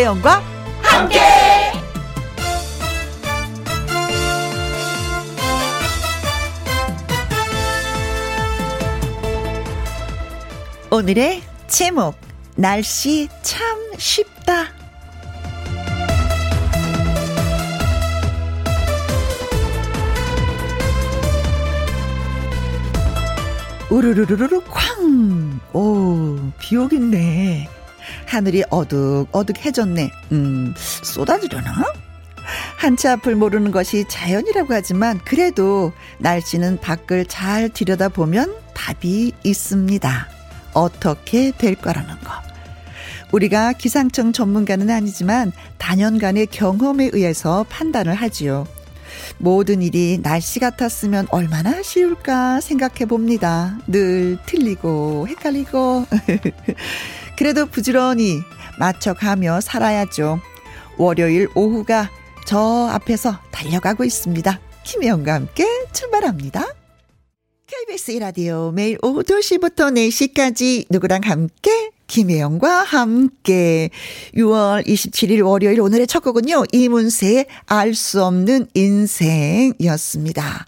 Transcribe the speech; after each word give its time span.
김혜영과 0.00 0.42
함께. 0.82 1.20
오늘의 10.90 11.42
제목 11.68 12.16
날씨 12.56 13.28
참 13.42 13.78
쉽다. 13.98 14.68
우르르르르 23.90 24.60
쾅! 24.62 25.60
오, 25.74 26.38
비 26.58 26.76
오겠네. 26.76 27.79
하늘이 28.30 28.62
어둑어둑해졌네. 28.70 30.10
음, 30.30 30.72
쏟아지려나? 30.76 31.92
한치 32.76 33.08
앞을 33.08 33.34
모르는 33.34 33.72
것이 33.72 34.04
자연이라고 34.08 34.72
하지만 34.72 35.18
그래도 35.24 35.92
날씨는 36.18 36.78
밖을 36.80 37.26
잘 37.26 37.68
들여다보면 37.68 38.54
답이 38.72 39.32
있습니다. 39.42 40.28
어떻게 40.74 41.50
될 41.50 41.74
거라는 41.74 42.08
거. 42.20 42.30
우리가 43.32 43.72
기상청 43.72 44.32
전문가는 44.32 44.88
아니지만 44.88 45.50
단연간의 45.78 46.46
경험에 46.46 47.10
의해서 47.12 47.66
판단을 47.68 48.14
하지요. 48.14 48.64
모든 49.38 49.82
일이 49.82 50.20
날씨 50.22 50.60
같았으면 50.60 51.26
얼마나 51.30 51.82
쉬울까 51.82 52.60
생각해 52.60 53.06
봅니다. 53.06 53.76
늘 53.88 54.38
틀리고 54.46 55.26
헷갈리고. 55.28 56.06
그래도 57.40 57.64
부지런히 57.64 58.42
맞춰가며 58.78 59.62
살아야죠. 59.62 60.40
월요일 60.98 61.48
오후가 61.54 62.10
저 62.44 62.58
앞에서 62.92 63.38
달려가고 63.50 64.04
있습니다. 64.04 64.60
김혜영과 64.84 65.32
함께 65.32 65.64
출발합니다. 65.90 66.66
KBS 67.66 68.18
라디오 68.18 68.72
매일 68.72 68.98
오후 69.00 69.22
2시부터 69.22 69.90
4시까지 69.90 70.84
누구랑 70.90 71.22
함께 71.24 71.92
김혜영과 72.08 72.82
함께 72.82 73.88
6월 74.34 74.86
27일 74.86 75.42
월요일 75.42 75.80
오늘의 75.80 76.08
첫 76.08 76.20
곡은요. 76.20 76.64
이문세의 76.72 77.46
알 77.64 77.94
수 77.94 78.22
없는 78.22 78.66
인생이었습니다. 78.74 80.66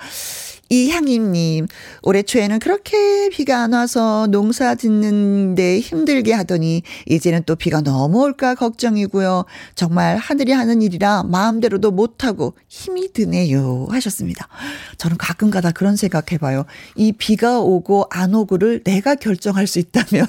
이향임님, 0.73 1.67
올해 2.03 2.23
초에는 2.23 2.59
그렇게 2.59 3.29
비가 3.29 3.63
안 3.63 3.75
와서 3.75 4.27
농사 4.31 4.75
짓는데 4.75 5.81
힘들게 5.81 6.33
하더니 6.33 6.83
이제는 7.05 7.43
또 7.45 7.57
비가 7.57 7.83
너무 7.83 8.23
올까 8.23 8.55
걱정이고요. 8.55 9.45
정말 9.75 10.17
하늘이 10.17 10.53
하는 10.53 10.81
일이라 10.81 11.25
마음대로도 11.25 11.91
못하고 11.91 12.55
힘이 12.69 13.13
드네요. 13.13 13.87
하셨습니다. 13.91 14.49
저는 14.97 15.19
가끔 15.19 15.51
가다 15.51 15.73
그런 15.73 15.97
생각 15.97 16.33
해봐요. 16.33 16.65
이 16.97 17.13
비가 17.13 17.61
오고 17.61 18.07
안 18.09 18.35
오고를 18.35 18.83
내가 18.83 19.15
결정할 19.15 19.67
수 19.67 19.79
있다면 19.79 20.27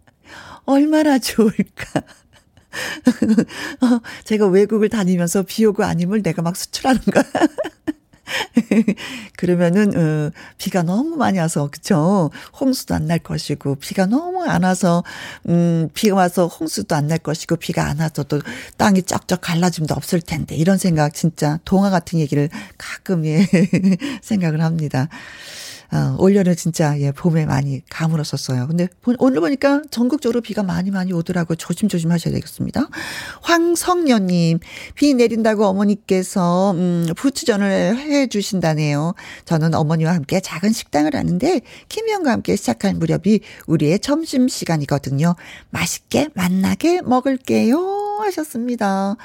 얼마나 0.64 1.18
좋을까. 1.18 2.00
어, 3.84 4.00
제가 4.24 4.46
외국을 4.46 4.88
다니면서 4.88 5.42
비 5.42 5.66
오고 5.66 5.84
아님을 5.84 6.22
내가 6.22 6.40
막 6.40 6.56
수출하는 6.56 7.02
거야. 7.02 7.24
그러면은 9.36 9.96
어, 9.96 10.30
비가 10.58 10.82
너무 10.82 11.16
많이 11.16 11.38
와서 11.38 11.68
그쵸 11.70 12.30
홍수도 12.58 12.94
안 12.94 13.04
날 13.04 13.18
것이고 13.18 13.74
비가 13.76 14.06
너무 14.06 14.42
안 14.44 14.62
와서 14.62 15.04
음 15.48 15.90
비가 15.92 16.16
와서 16.16 16.46
홍수도 16.46 16.94
안 16.94 17.04
날 17.04 17.18
것이고 17.18 17.56
비가 17.56 17.84
안 17.86 18.00
와서 18.00 18.22
또 18.22 18.40
땅이 18.78 19.02
쫙쫙 19.02 19.40
갈라짐도 19.42 19.94
없을 19.94 20.22
텐데 20.22 20.56
이런 20.56 20.78
생각 20.78 21.12
진짜 21.12 21.58
동화 21.66 21.90
같은 21.90 22.18
얘기를 22.18 22.48
가끔 22.78 23.26
예 23.26 23.46
생각을 24.22 24.62
합니다. 24.62 25.08
어, 25.92 26.16
올여름 26.18 26.54
진짜 26.56 26.98
예 27.00 27.12
봄에 27.12 27.46
많이 27.46 27.82
가물었었어요. 27.88 28.66
근데 28.66 28.88
오늘 29.18 29.40
보니까 29.40 29.82
전국적으로 29.90 30.40
비가 30.40 30.62
많이 30.62 30.90
많이 30.90 31.12
오더라고 31.12 31.54
조심조심 31.54 32.10
하셔야 32.10 32.34
되겠습니다. 32.34 32.88
황성녀님 33.42 34.58
비 34.94 35.14
내린다고 35.14 35.64
어머니께서 35.64 36.72
음 36.72 37.06
부추전을 37.16 37.96
해 37.98 38.26
주신다네요. 38.26 39.14
저는 39.44 39.74
어머니와 39.74 40.14
함께 40.14 40.40
작은 40.40 40.72
식당을 40.72 41.14
하는데 41.14 41.60
김영과 41.88 42.32
함께 42.32 42.56
시작할 42.56 42.94
무렵이 42.94 43.40
우리의 43.66 44.00
점심 44.00 44.48
시간이거든요. 44.48 45.34
맛있게 45.70 46.28
만나게 46.34 47.02
먹을게요. 47.02 48.03
하셨습니다. 48.22 49.16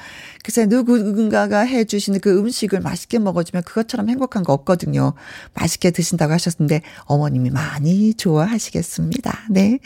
글쎄 0.42 0.66
누군가가 0.66 1.60
해주시는 1.60 2.20
그 2.20 2.38
음식을 2.38 2.80
맛있게 2.80 3.18
먹어주면 3.18 3.62
그것처럼 3.64 4.08
행복한 4.08 4.42
거 4.42 4.52
없거든요. 4.52 5.14
맛있게 5.54 5.90
드신다고 5.90 6.32
하셨는데 6.32 6.82
어머님이 7.04 7.50
많이 7.50 8.14
좋아하시겠습니다. 8.14 9.46
네. 9.50 9.78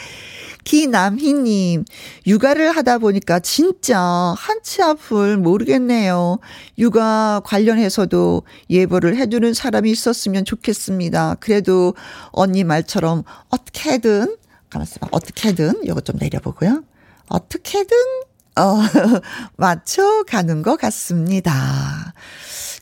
기남희님, 0.64 1.84
육아를 2.26 2.74
하다 2.74 2.98
보니까 2.98 3.38
진짜 3.40 3.98
한치 4.36 4.82
앞을 4.82 5.36
모르겠네요. 5.36 6.38
육아 6.78 7.42
관련해서도 7.44 8.42
예보를 8.70 9.16
해주는 9.16 9.52
사람이 9.52 9.90
있었으면 9.90 10.44
좋겠습니다. 10.44 11.36
그래도 11.40 11.94
언니 12.30 12.64
말처럼 12.64 13.24
어떻게든, 13.50 14.36
가만있어 14.70 15.00
봐. 15.00 15.08
어떻게든, 15.10 15.82
이거 15.84 16.00
좀 16.00 16.16
내려보고요. 16.18 16.82
어떻게든 17.28 17.96
어, 18.56 18.78
맞춰가는 19.56 20.62
것 20.62 20.76
같습니다. 20.76 22.14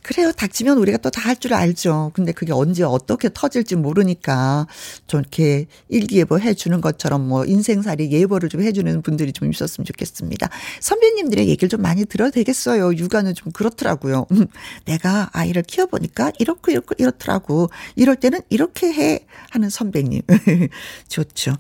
그래요. 0.03 0.33
닥치면 0.33 0.79
우리가 0.79 0.99
또 0.99 1.11
다 1.11 1.21
할 1.23 1.37
줄 1.37 1.55
알죠. 1.55 2.11
근데 2.15 2.33
그게 2.33 2.53
언제 2.53 2.83
어떻게 2.83 3.29
터질지 3.33 3.77
모르니까 3.77 4.67
좀 5.07 5.21
이렇게 5.21 5.67
일기예보 5.89 6.39
해주는 6.41 6.81
것처럼 6.81 7.27
뭐 7.29 7.45
인생살이 7.45 8.11
예보를 8.11 8.49
좀 8.49 8.63
해주는 8.63 9.03
분들이 9.03 9.33
좀 9.33 9.51
있었으면 9.53 9.85
좋겠습니다. 9.87 10.49
선배님들의 10.81 11.49
얘기를 11.49 11.69
좀 11.69 11.83
많이 11.83 12.05
들어도 12.05 12.33
되겠어요. 12.33 12.95
육아는 12.97 13.35
좀 13.35 13.53
그렇더라고요. 13.53 14.27
음, 14.33 14.47
내가 14.85 15.31
아이를 15.33 15.63
키워보니까 15.63 16.33
이렇고 16.39 16.71
이렇고 16.73 16.95
이렇더라고. 16.99 17.71
이럴 17.97 18.17
때는 18.17 18.41
이렇게 18.51 18.93
해 18.93 19.27
하는 19.51 19.71
선배님. 19.71 20.23
좋죠. 21.09 21.57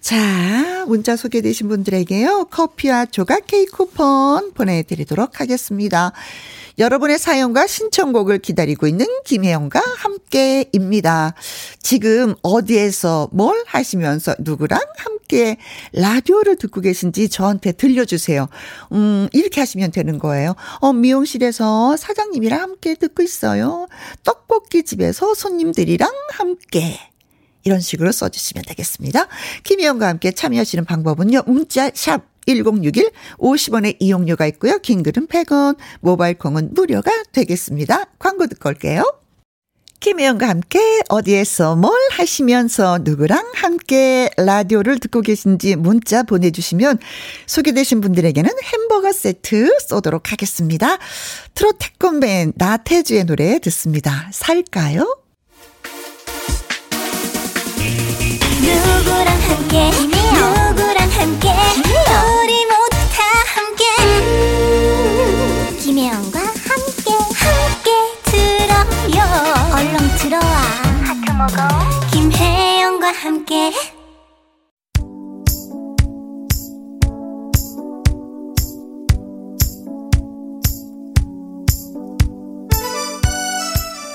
자, 0.00 0.84
문자 0.86 1.16
소개되신 1.16 1.68
분들에게요. 1.68 2.46
커피와 2.50 3.06
조각 3.06 3.46
케이크 3.46 3.76
쿠폰 3.76 4.52
보내드리도록 4.52 5.40
하겠습니다. 5.40 6.12
여러분의 6.78 7.18
사연 7.18 7.51
과 7.52 7.66
신청곡을 7.66 8.38
기다리고 8.38 8.86
있는 8.86 9.06
김혜영과 9.24 9.80
함께입니다. 9.80 11.34
지금 11.82 12.34
어디에서 12.42 13.28
뭘 13.32 13.62
하시면서 13.66 14.34
누구랑 14.38 14.80
함께 14.96 15.58
라디오를 15.92 16.56
듣고 16.56 16.80
계신지 16.80 17.28
저한테 17.28 17.72
들려주세요. 17.72 18.48
음, 18.92 19.28
이렇게 19.32 19.60
하시면 19.60 19.90
되는 19.92 20.18
거예요. 20.18 20.54
어, 20.80 20.92
미용실에서 20.92 21.96
사장님이랑 21.96 22.60
함께 22.60 22.94
듣고 22.94 23.22
있어요. 23.22 23.86
떡볶이 24.24 24.82
집에서 24.82 25.34
손님들이랑 25.34 26.10
함께. 26.30 26.98
이런 27.64 27.80
식으로 27.80 28.12
써주시면 28.12 28.64
되겠습니다. 28.66 29.28
김희영과 29.64 30.08
함께 30.08 30.32
참여하시는 30.32 30.84
방법은요. 30.84 31.42
문자 31.46 31.90
샵 31.94 32.31
1061 32.46 33.10
50원의 33.38 33.96
이용료가 33.98 34.46
있고요. 34.46 34.78
긴 34.78 35.02
글은 35.02 35.26
100원, 35.26 35.76
모바일 36.00 36.38
콩은 36.38 36.70
무료가 36.74 37.10
되겠습니다. 37.32 38.06
광고 38.18 38.46
듣고 38.46 38.68
올게요. 38.68 39.04
김혜영과 40.02 40.48
함께 40.48 40.80
어디에서 41.08 41.76
뭘 41.76 41.94
하시면서 42.10 42.98
누구랑 43.02 43.52
함께 43.54 44.28
라디오를 44.36 44.98
듣고 44.98 45.20
계신지 45.20 45.76
문자 45.76 46.24
보내주시면 46.24 46.98
소개되신 47.46 48.00
분들에게는 48.00 48.50
햄버거 48.64 49.12
세트 49.12 49.78
쏘도록 49.88 50.32
하겠습니다. 50.32 50.98
트롯 51.54 51.76
태권밴 51.78 52.54
나태주의 52.56 53.22
노래 53.24 53.60
듣습니다. 53.60 54.28
살까요? 54.32 55.18
누구랑 58.60 59.40
함께 59.40 59.90
누구랑 60.00 60.71
함께. 61.22 61.48
우리 61.50 62.66
모두 62.66 62.96
다 63.14 63.22
함께. 63.54 63.84
음, 64.00 65.78
김혜영과 65.78 66.40
함께 66.40 67.12
함께 67.38 67.90
들어요. 68.24 69.22
얼렁 69.72 69.96
들어와. 70.18 70.42
하트 71.04 71.30
먹어. 71.30 72.10
김혜영과 72.10 73.12
함께. 73.12 73.72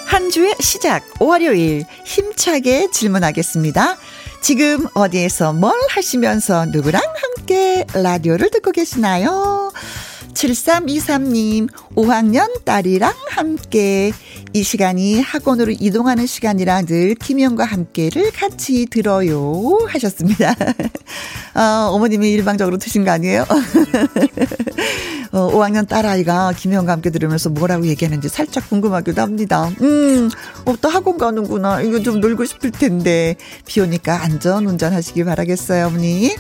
한 0.08 0.30
주의 0.30 0.54
시작 0.60 1.06
월요일 1.22 1.86
힘차게 2.04 2.92
질문하겠습니다. 2.92 3.98
지금 4.48 4.88
어디에서 4.94 5.52
뭘 5.52 5.74
하시면서 5.90 6.68
누구랑 6.68 7.02
함께 7.02 7.86
라디오를 7.94 8.50
듣고 8.50 8.72
계시나요? 8.72 9.74
7323님, 10.34 11.68
5학년 11.96 12.64
딸이랑 12.64 13.14
함께 13.30 14.14
이 14.54 14.64
시간이 14.64 15.20
학원으로 15.20 15.74
이동하는 15.78 16.26
시간이라 16.26 16.84
늘 16.84 17.16
김영과 17.16 17.66
함께를 17.66 18.32
같이 18.32 18.86
들어요 18.86 19.80
하셨습니다. 19.90 20.56
어, 21.54 21.90
어머님이 21.92 22.32
일방적으로 22.32 22.78
드신 22.78 23.04
거 23.04 23.12
아니에요? 23.12 23.46
어, 25.32 25.52
5학년 25.52 25.88
딸아이가 25.88 26.54
김영과 26.58 26.92
함께 26.92 27.10
들으면서 27.10 27.50
뭐라고 27.50 27.88
얘기하는지 27.88 28.30
살짝 28.30 28.70
궁금하기도 28.70 29.22
합니다. 29.22 29.70
음, 29.82 30.30
어, 30.66 30.76
또 30.82 30.90
학원 30.90 31.18
가는구나. 31.18 31.82
이거 31.82 32.00
좀 32.02 32.20
놀고 32.20 32.46
싶을 32.46 32.72
텐데. 32.72 33.36
비 33.66 33.80
오니까 33.82 34.24
안전 34.24 34.66
운전하시기 34.66 35.24
바라겠어요, 35.24 35.88
어머니. 35.88 36.36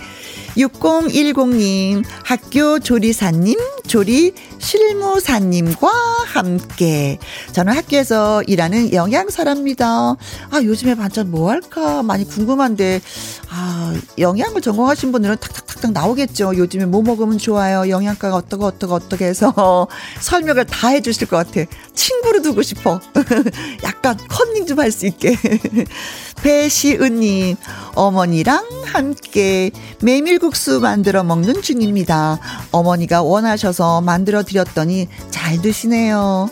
6010님, 0.58 2.04
학교 2.24 2.80
조리사님, 2.80 3.58
조리 3.86 4.34
실무사님과 4.58 5.88
함께. 6.26 7.20
저는 7.52 7.74
학교에서 7.74 8.42
일하는 8.44 8.92
영양사랍니다. 8.92 10.16
아, 10.50 10.62
요즘에 10.62 10.96
반찬 10.96 11.30
뭐 11.30 11.52
할까? 11.52 12.02
많이 12.02 12.26
궁금한데, 12.26 13.02
아, 13.50 13.94
영양을 14.18 14.62
전공하신 14.62 15.12
분들은 15.12 15.38
탁탁탁탁 15.40 15.92
나오겠죠. 15.92 16.58
요즘에 16.58 16.86
뭐 16.86 17.04
먹으면 17.04 17.38
좋아요. 17.38 17.88
영양가가 17.90 18.36
어떻고 18.36 18.66
어떻고 18.78 18.94
어떻게 18.94 19.26
해서 19.26 19.88
설명을 20.22 20.66
다 20.66 20.90
해주실 20.90 21.28
것 21.28 21.38
같아. 21.38 21.70
친구로 21.94 22.42
두고 22.42 22.62
싶어. 22.62 23.00
약간 23.84 24.18
컨닝 24.30 24.66
좀 24.66 24.78
할 24.80 24.92
수 24.92 25.08
있게. 25.08 25.36
배시은님, 26.44 27.58
어머니랑 27.96 28.64
함께 28.86 29.72
메밀국수 30.02 30.80
만들어 30.80 31.24
먹는 31.24 31.62
중입니다. 31.64 32.40
어머니가 32.72 33.24
원하셔서 33.24 34.02
만들어 34.02 34.44
드렸더니 34.44 35.08
잘 35.32 35.60
드시네요. 35.62 36.50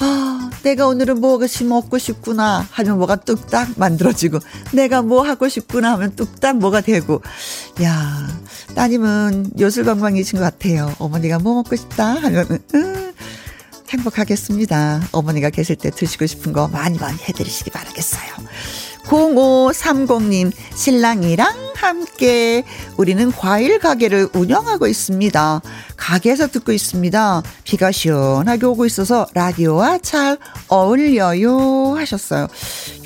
아, 0.00 0.50
내가 0.62 0.86
오늘은 0.88 1.20
무엇이 1.20 1.64
먹고 1.64 1.98
싶구나 1.98 2.66
하면 2.70 2.96
뭐가 2.96 3.16
뚝딱 3.16 3.72
만들어지고, 3.76 4.38
내가 4.72 5.02
뭐 5.02 5.22
하고 5.22 5.48
싶구나 5.48 5.92
하면 5.92 6.16
뚝딱 6.16 6.56
뭐가 6.56 6.80
되고, 6.80 7.20
야 7.82 8.28
따님은 8.74 9.52
요술관광이신 9.58 10.38
것 10.38 10.44
같아요. 10.44 10.94
어머니가 10.98 11.38
뭐 11.38 11.54
먹고 11.54 11.76
싶다 11.76 12.14
하면은, 12.14 12.58
음, 12.74 13.12
행복하겠습니다. 13.90 15.08
어머니가 15.12 15.50
계실 15.50 15.76
때 15.76 15.90
드시고 15.90 16.26
싶은 16.26 16.52
거 16.52 16.68
많이 16.68 16.98
많이 16.98 17.18
해드리시기 17.18 17.70
바라겠어요. 17.70 18.32
0530님, 19.04 20.52
신랑이랑 20.74 21.71
함께 21.74 22.64
우리는 22.96 23.32
과일 23.32 23.78
가게를 23.78 24.28
운영하고 24.34 24.86
있습니다. 24.86 25.60
가게에서 25.96 26.48
듣고 26.48 26.72
있습니다. 26.72 27.42
비가 27.64 27.90
시원하게 27.92 28.66
오고 28.66 28.86
있어서 28.86 29.26
라디오와 29.34 29.98
잘 29.98 30.36
어울려요 30.68 31.94
하셨어요. 31.96 32.48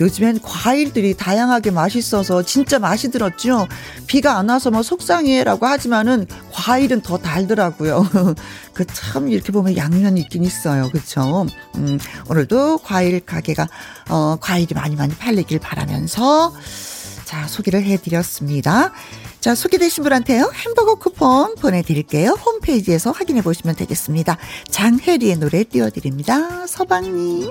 요즘엔 0.00 0.40
과일들이 0.42 1.14
다양하게 1.14 1.70
맛있어서 1.70 2.42
진짜 2.42 2.78
맛이 2.78 3.10
들었죠. 3.10 3.68
비가 4.06 4.38
안 4.38 4.48
와서 4.48 4.70
뭐 4.70 4.82
속상해라고 4.82 5.66
하지만은 5.66 6.26
과일은 6.52 7.02
더 7.02 7.18
달더라고요. 7.18 8.06
그 8.72 8.84
참 8.96 9.28
이렇게 9.28 9.52
보면 9.52 9.76
양면이 9.76 10.20
있긴 10.22 10.42
있어요. 10.42 10.88
그렇죠? 10.90 11.46
음, 11.76 11.98
오늘도 12.28 12.78
과일 12.78 13.20
가게가 13.20 13.68
어 14.08 14.36
과일이 14.40 14.74
많이 14.74 14.96
많이 14.96 15.14
팔리길 15.14 15.58
바라면서 15.58 16.52
자, 17.26 17.48
소개를 17.48 17.82
해드렸습니다. 17.82 18.92
자, 19.40 19.56
소개되신 19.56 20.04
분한테요, 20.04 20.52
햄버거 20.54 20.94
쿠폰 20.94 21.56
보내드릴게요. 21.56 22.30
홈페이지에서 22.30 23.10
확인해 23.10 23.42
보시면 23.42 23.74
되겠습니다. 23.74 24.38
장혜리의 24.70 25.36
노래 25.36 25.64
띄워드립니다. 25.64 26.68
서방님. 26.68 27.50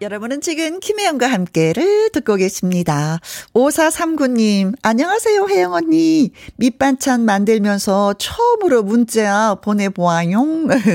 여러분은 0.00 0.40
지금 0.40 0.80
김혜영과 0.80 1.26
함께를 1.26 2.08
듣고 2.14 2.36
계십니다. 2.36 3.18
5439님, 3.52 4.74
안녕하세요, 4.80 5.46
혜영 5.46 5.74
언니. 5.74 6.32
밑반찬 6.56 7.26
만들면서 7.26 8.14
처음으로 8.14 8.82
문자 8.82 9.56
보내보아요. 9.56 10.42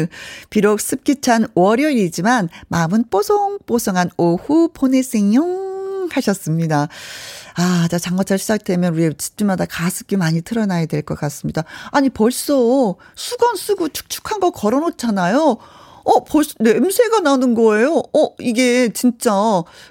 비록 0.49 0.81
습기찬 0.81 1.45
월요일이지만 1.53 2.49
마음은 2.67 3.05
뽀송뽀송한 3.11 4.09
오후 4.17 4.69
보내세요. 4.73 6.09
하셨습니다. 6.09 6.87
아, 7.57 7.87
자, 7.91 7.99
장마철 7.99 8.39
시작되면 8.39 8.95
우리 8.95 9.13
집집마다 9.13 9.67
가습기 9.67 10.17
많이 10.17 10.41
틀어놔야 10.41 10.87
될 10.87 11.03
것 11.03 11.15
같습니다. 11.19 11.63
아니, 11.91 12.09
벌써 12.09 12.95
수건 13.13 13.55
쓰고 13.55 13.89
축축한 13.89 14.39
거 14.39 14.49
걸어 14.49 14.79
놓잖아요. 14.79 15.57
어, 16.05 16.23
벌써 16.23 16.53
냄새가 16.59 17.19
나는 17.19 17.53
거예요. 17.53 18.01
어, 18.13 18.29
이게 18.39 18.89
진짜 18.93 19.31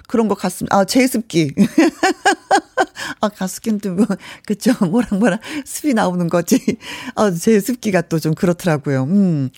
그런 0.07 0.27
것 0.27 0.35
같습니다. 0.35 0.77
아, 0.77 0.83
제습기. 0.85 1.51
아, 3.21 3.29
가습기는 3.29 3.79
또 3.79 3.91
뭐, 3.93 4.05
그쵸. 4.45 4.71
뭐랑 4.85 5.19
뭐랑 5.19 5.39
습이 5.65 5.93
나오는 5.93 6.27
거지. 6.27 6.59
아, 7.15 7.31
제습기가 7.31 8.01
또 8.01 8.19
좀 8.25 8.33
그렇더라고요. 8.33 9.03
음. 9.03 9.49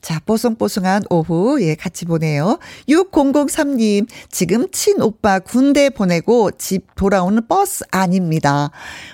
자, 0.00 0.20
뽀송뽀송한 0.24 1.04
오후, 1.10 1.60
예, 1.60 1.74
같이 1.74 2.06
보내요. 2.06 2.58
6003님, 2.88 4.06
지금 4.30 4.70
친오빠 4.70 5.40
군대 5.40 5.90
보내고 5.90 6.52
집 6.52 6.94
돌아오는 6.94 7.46
버스 7.46 7.84
아닙니다. 7.90 8.70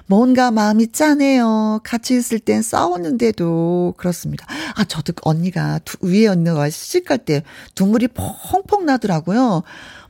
뭔가 0.06 0.52
마음이 0.52 0.92
짠해요. 0.92 1.80
같이 1.82 2.14
있을 2.16 2.38
땐 2.38 2.62
싸웠는데도 2.62 3.94
그렇습니다. 3.96 4.46
아, 4.76 4.84
저도 4.84 5.14
언니가 5.22 5.80
두, 5.84 5.96
위에 6.02 6.28
언니가 6.28 6.54
시집 6.82 7.06
갈 7.06 7.18
때 7.18 7.42
눈물이 7.78 8.08
펑펑 8.08 8.84
나더라고요. 8.86 9.62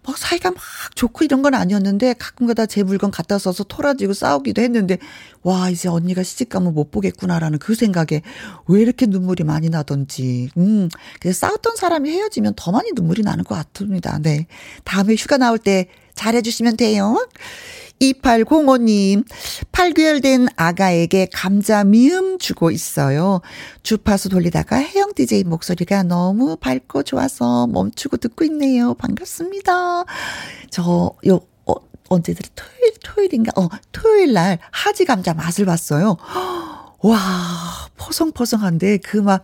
막 0.04 0.19
사이가 0.19 0.50
막 0.50 0.60
좋고 0.96 1.24
이런 1.24 1.42
건 1.42 1.54
아니었는데 1.54 2.14
가끔가다 2.19 2.66
제 2.66 2.82
물건 2.82 3.10
갖다 3.12 3.38
써서 3.38 3.62
토라지고 3.62 4.14
싸우기도 4.14 4.60
했는데 4.60 4.98
와 5.42 5.70
이제 5.70 5.88
언니가 5.88 6.22
시집 6.24 6.48
가면 6.48 6.74
못 6.74 6.90
보겠구나라는 6.90 7.58
그 7.58 7.75
생각에 7.75 8.23
왜 8.66 8.80
이렇게 8.80 9.06
눈물이 9.06 9.44
많이 9.44 9.68
나던지 9.68 10.49
음 10.56 10.88
그래서 11.20 11.47
싸웠던 11.47 11.76
사람이 11.76 12.11
헤어지면 12.11 12.54
더 12.56 12.73
많이 12.73 12.90
눈물이 12.94 13.23
나는 13.23 13.44
것 13.44 13.54
같습니다. 13.54 14.18
네 14.18 14.47
다음에 14.85 15.14
휴가 15.14 15.37
나올 15.37 15.58
때 15.58 15.87
잘해주시면 16.14 16.76
돼요. 16.76 17.16
2805님, 18.02 19.25
8개월 19.71 20.23
된 20.23 20.49
아가에게 20.56 21.28
감자 21.32 21.85
미음 21.85 22.38
주고 22.38 22.71
있어요. 22.73 23.40
주파수 23.82 24.28
돌리다가 24.28 24.76
혜영 24.76 25.14
DJ 25.14 25.44
목소리가 25.44 26.02
너무 26.02 26.56
밝고 26.56 27.04
좋아서 27.04 27.68
멈추고 27.68 28.16
듣고 28.16 28.44
있네요. 28.44 28.94
반갑습니다. 28.94 30.04
저, 30.71 31.12
요, 31.28 31.40
어, 31.66 31.75
언제들이 32.09 32.49
토요일, 32.56 32.94
토요일인가? 33.04 33.52
어, 33.56 33.68
토요일 33.92 34.32
날 34.32 34.59
하지 34.73 35.04
감자 35.04 35.32
맛을 35.32 35.64
봤어요. 35.64 36.16
와, 37.02 37.18
포성포성한데 37.97 38.99
그 38.99 39.16
맛, 39.18 39.42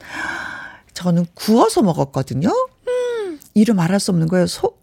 저는 0.95 1.27
구워서 1.35 1.83
먹었거든요. 1.83 2.49
음, 2.49 3.38
이름 3.55 3.77
말할 3.77 4.00
수 4.00 4.11
없는 4.11 4.27
거예요. 4.27 4.49
소, 4.49 4.78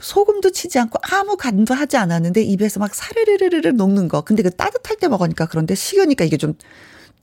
소금도 0.00 0.50
치지 0.50 0.78
않고 0.78 0.98
아무 1.12 1.36
간도 1.36 1.74
하지 1.74 1.96
않았는데 1.96 2.42
입에서 2.42 2.80
막 2.80 2.94
사르르르르 2.94 3.68
녹는 3.70 4.08
거. 4.08 4.20
근데 4.22 4.42
그 4.42 4.50
따뜻할 4.50 4.96
때 4.96 5.08
먹으니까 5.08 5.46
그런데 5.46 5.74
식으니까 5.74 6.24
이게 6.24 6.36
좀 6.36 6.54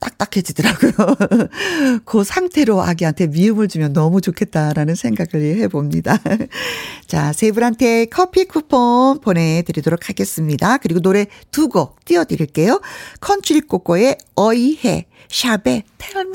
딱딱해지더라고요. 0.00 0.92
그 2.04 2.24
상태로 2.24 2.82
아기한테 2.82 3.28
미움을 3.28 3.68
주면 3.68 3.92
너무 3.92 4.20
좋겠다라는 4.20 4.94
생각을 4.94 5.56
해봅니다. 5.60 6.18
자, 7.06 7.32
세 7.32 7.52
분한테 7.52 8.06
커피 8.06 8.44
쿠폰 8.44 9.20
보내드리도록 9.20 10.08
하겠습니다. 10.08 10.78
그리고 10.78 11.00
노래 11.00 11.26
두 11.50 11.68
곡 11.68 12.04
띄워드릴게요. 12.04 12.80
컨츄리 13.20 13.62
꼬꼬의 13.62 14.18
어이해, 14.36 15.06
샵의 15.30 15.84
Tell 15.98 16.28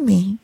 Me. 0.00 0.38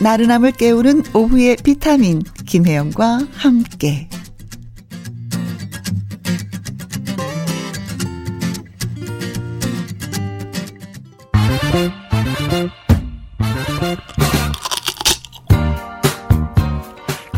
나른함을 0.00 0.52
깨우는 0.52 1.04
오후의 1.14 1.56
비타민 1.62 2.22
김혜영과 2.46 3.20
함께 3.34 4.08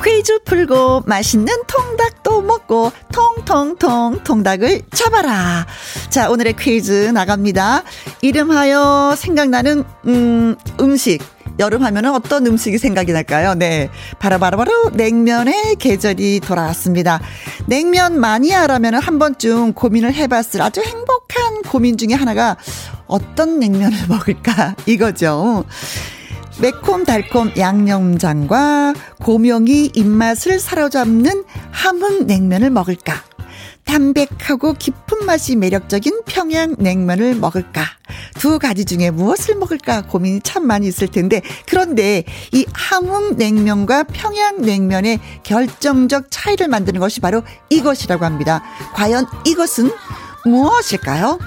퀴즈 0.02 0.42
풀고 0.44 1.04
맛있는 1.06 1.46
통닭도 1.66 2.42
먹고 2.42 2.92
통통통 3.12 4.22
통닭을 4.22 4.82
잡아라. 4.90 5.66
자, 6.10 6.30
오늘의 6.30 6.56
퀴즈 6.58 7.10
나갑니다. 7.10 7.84
이름하여 8.20 9.14
생각나는 9.16 9.84
음, 10.06 10.56
음식 10.78 11.22
여름 11.60 11.84
하면은 11.84 12.12
어떤 12.12 12.46
음식이 12.46 12.78
생각이 12.78 13.12
날까요? 13.12 13.54
네. 13.54 13.90
바로 14.18 14.38
바로 14.38 14.56
바로 14.56 14.90
냉면의 14.94 15.76
계절이 15.76 16.40
돌아왔습니다. 16.40 17.20
냉면 17.66 18.18
마니아라면 18.18 18.94
한 18.94 19.18
번쯤 19.18 19.74
고민을 19.74 20.14
해봤을 20.14 20.62
아주 20.62 20.80
행복한 20.80 21.62
고민 21.68 21.96
중에 21.96 22.14
하나가 22.14 22.56
어떤 23.06 23.60
냉면을 23.60 23.96
먹을까? 24.08 24.74
이거죠. 24.86 25.64
매콤 26.60 27.04
달콤 27.04 27.52
양념장과 27.56 28.94
고명이 29.22 29.92
입맛을 29.94 30.58
사로잡는 30.58 31.44
함흥 31.70 32.26
냉면을 32.26 32.70
먹을까? 32.70 33.29
담백하고 33.84 34.74
깊은 34.74 35.26
맛이 35.26 35.56
매력적인 35.56 36.22
평양 36.26 36.76
냉면을 36.78 37.34
먹을까? 37.34 37.84
두 38.38 38.58
가지 38.58 38.84
중에 38.84 39.10
무엇을 39.10 39.56
먹을까 39.56 40.02
고민이 40.02 40.40
참 40.42 40.66
많이 40.66 40.86
있을 40.86 41.08
텐데 41.08 41.42
그런데 41.66 42.24
이 42.52 42.66
함흥 42.72 43.36
냉면과 43.36 44.04
평양 44.04 44.62
냉면의 44.62 45.20
결정적 45.42 46.26
차이를 46.30 46.68
만드는 46.68 47.00
것이 47.00 47.20
바로 47.20 47.42
이것이라고 47.68 48.24
합니다. 48.24 48.62
과연 48.94 49.26
이것은 49.44 49.90
무엇일까요? 50.44 51.38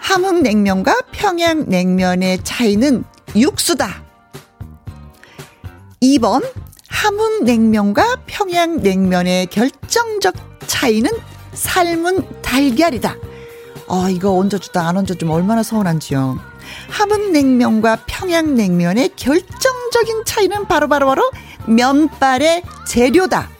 함흥 0.00 0.42
냉면과 0.42 0.94
평양 1.12 1.68
냉면의 1.68 2.42
차이는 2.42 3.04
육수다. 3.36 4.02
2번 6.02 6.44
함흥 6.88 7.44
냉면과 7.44 8.22
평양 8.26 8.80
냉면의 8.82 9.46
결정적 9.46 10.57
차이는 10.68 11.10
삶은 11.54 12.42
달걀이다. 12.42 13.16
어, 13.88 14.08
이거 14.10 14.36
얹어주다 14.36 14.86
안 14.86 14.96
얹어주면 14.98 15.34
얼마나 15.34 15.64
서운한지요. 15.64 16.38
함흥냉면과 16.90 18.04
평양냉면의 18.06 19.10
결정적인 19.16 20.24
차이는 20.26 20.68
바로바로바로 20.68 21.30
바로, 21.30 21.30
바로 21.30 21.74
면발의 21.74 22.62
재료다. 22.86 23.50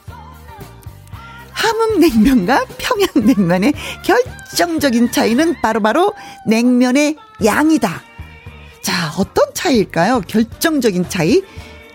함흥냉면과 1.53 2.67
평양냉면의 2.79 3.73
결정적인 4.05 5.11
차이는 5.11 5.61
바로바로 5.61 6.13
바로 6.13 6.15
냉면의 6.47 7.17
양이다. 7.45 8.03
자, 8.83 9.13
어떤 9.19 9.53
차이일까요? 9.55 10.23
결정적인 10.27 11.09
차이. 11.09 11.43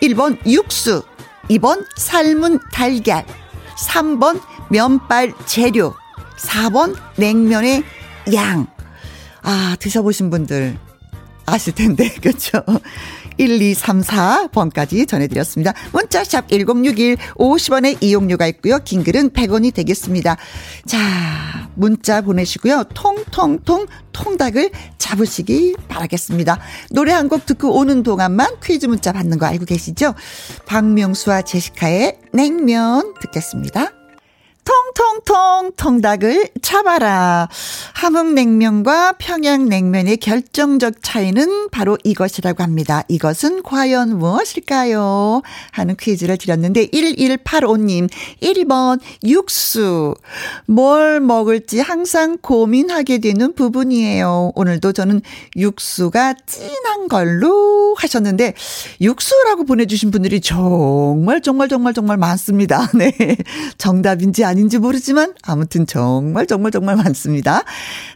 1번 0.02 0.38
육수, 0.46 1.04
2번 1.50 1.86
삶은 1.96 2.60
달걀, 2.72 3.26
3번 3.88 4.42
면발 4.70 5.34
재료, 5.46 5.94
4번 6.38 6.96
냉면의 7.18 7.84
양. 8.34 8.68
아, 9.42 9.76
드셔보신 9.80 10.30
분들 10.30 10.78
아실 11.46 11.74
텐데, 11.76 12.10
그렇죠? 12.22 12.64
1234번까지 13.40 15.08
전해드렸습니다. 15.08 15.74
문자샵 15.92 16.50
1061 16.50 17.18
50원의 17.36 17.98
이용료가 18.02 18.46
있고요. 18.48 18.78
긴 18.86 19.04
글은 19.04 19.32
100원이 19.32 19.74
되겠습니다. 19.74 20.38
자, 20.86 21.68
문자 21.76 22.22
보내시고요. 22.22 22.84
통통통 22.94 23.88
통닭을 24.12 24.70
잡으시기 25.00 25.76
바라겠습니다. 25.88 26.60
노래 26.92 27.12
한 27.12 27.28
곡 27.28 27.46
듣고 27.48 27.76
오는 27.76 28.04
동안만 28.04 28.58
퀴즈 28.64 28.86
문자 28.86 29.12
받는 29.12 29.40
거 29.40 29.48
알고 29.48 29.66
계시죠? 29.66 30.14
박명수와 30.68 31.42
제시카의 31.42 32.20
냉면 32.34 33.16
듣겠습니다. 33.22 34.03
통통통 34.94 35.72
통닭을 35.76 36.50
잡아라. 36.62 37.50
함흥냉면과 37.94 39.14
평양냉면의 39.14 40.18
결정적 40.18 40.96
차이는 41.02 41.70
바로 41.70 41.98
이것이라고 42.04 42.62
합니다. 42.64 43.04
이것은 43.08 43.64
과연 43.64 44.18
무엇일까요? 44.20 45.42
하는 45.72 45.96
퀴즈를 46.00 46.38
드렸는데 46.38 46.88
1185님 46.88 48.10
1번 48.42 49.00
육수. 49.24 50.14
뭘 50.66 51.20
먹을지 51.20 51.80
항상 51.80 52.38
고민하게 52.42 53.20
되는 53.20 53.54
부분이에요. 53.54 54.52
오늘도 54.56 54.94
저는 54.94 55.22
육수가 55.56 56.36
진한 56.46 57.08
걸로 57.08 57.96
하셨는데 57.98 58.54
육수라고 59.02 59.66
보내주신 59.66 60.12
분들이 60.12 60.42
정말 60.42 61.42
정말 61.42 61.68
정말 61.68 61.94
정말 61.94 62.18
많습니다. 62.18 62.90
네. 62.96 63.12
정답인지 63.78 64.44
아닌지 64.44 64.78
모르지만 64.84 65.34
아무튼 65.44 65.88
정말 65.88 66.46
정말 66.46 66.72
정말 66.72 66.96
많습니다. 66.98 67.64